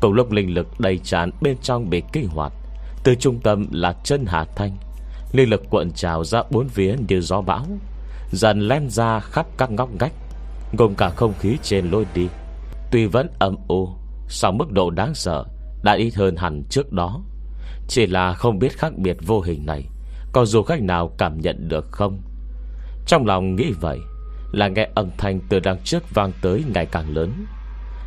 [0.00, 2.52] Cùng lúc linh lực đầy tràn bên trong bị kích hoạt,
[3.04, 4.76] Từ trung tâm là chân Hà Thanh,
[5.32, 7.64] Linh lực cuộn trào ra bốn phía như gió bão,
[8.32, 10.12] Dần len ra khắp các ngóc ngách,
[10.78, 12.28] Gồm cả không khí trên lôi đi.
[12.90, 13.88] Tuy vẫn âm u
[14.28, 15.44] Sau mức độ đáng sợ
[15.82, 17.22] Đã ít hơn hẳn trước đó.
[17.88, 19.88] Chỉ là không biết khác biệt vô hình này
[20.34, 22.20] có du khách nào cảm nhận được không?
[23.06, 23.98] Trong lòng nghĩ vậy,
[24.52, 27.46] Là nghe âm thanh từ đằng trước vang tới ngày càng lớn.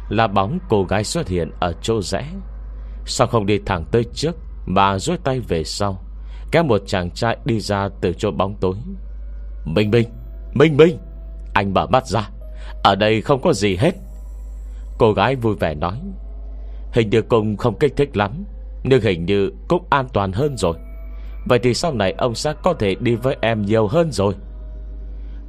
[0.09, 2.25] Là bóng cô gái xuất hiện ở chỗ rẽ.
[3.05, 6.03] Sao không đi thẳng tới trước, Mà dối tay về sau,
[6.51, 8.75] Kéo một chàng trai đi ra từ chỗ bóng tối.
[9.65, 10.09] Minh Minh
[10.53, 10.97] Minh Minh
[11.53, 12.29] Anh mở mắt ra,
[12.83, 13.95] Ở đây không có gì hết.
[14.97, 15.99] Cô gái vui vẻ nói,
[16.93, 18.43] Hình như cũng không kích thích lắm,
[18.83, 20.77] Nhưng hình như cũng an toàn hơn rồi.
[21.49, 24.33] Vậy thì sau này ông sẽ có thể đi với em nhiều hơn rồi.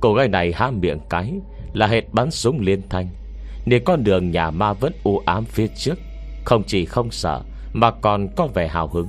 [0.00, 1.34] Cô gái này há miệng cái,
[1.72, 3.08] Là hệt bắn súng liên thanh.
[3.66, 5.98] Nên con đường nhà ma vẫn u ám phía trước,
[6.44, 7.42] Không chỉ không sợ,
[7.72, 9.08] Mà còn có vẻ hào hứng.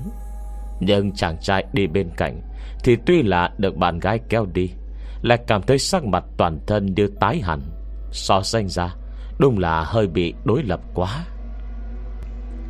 [0.79, 2.41] Nhưng chàng trai đi bên cạnh,
[2.83, 4.69] Thì tuy là được bạn gái kéo đi,
[5.21, 7.61] Lại cảm thấy sắc mặt toàn thân như tái hẳn.
[8.11, 8.95] So sánh ra,
[9.39, 11.25] Đúng là hơi bị đối lập quá.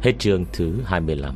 [0.02, 1.36] Hết chương thứ 25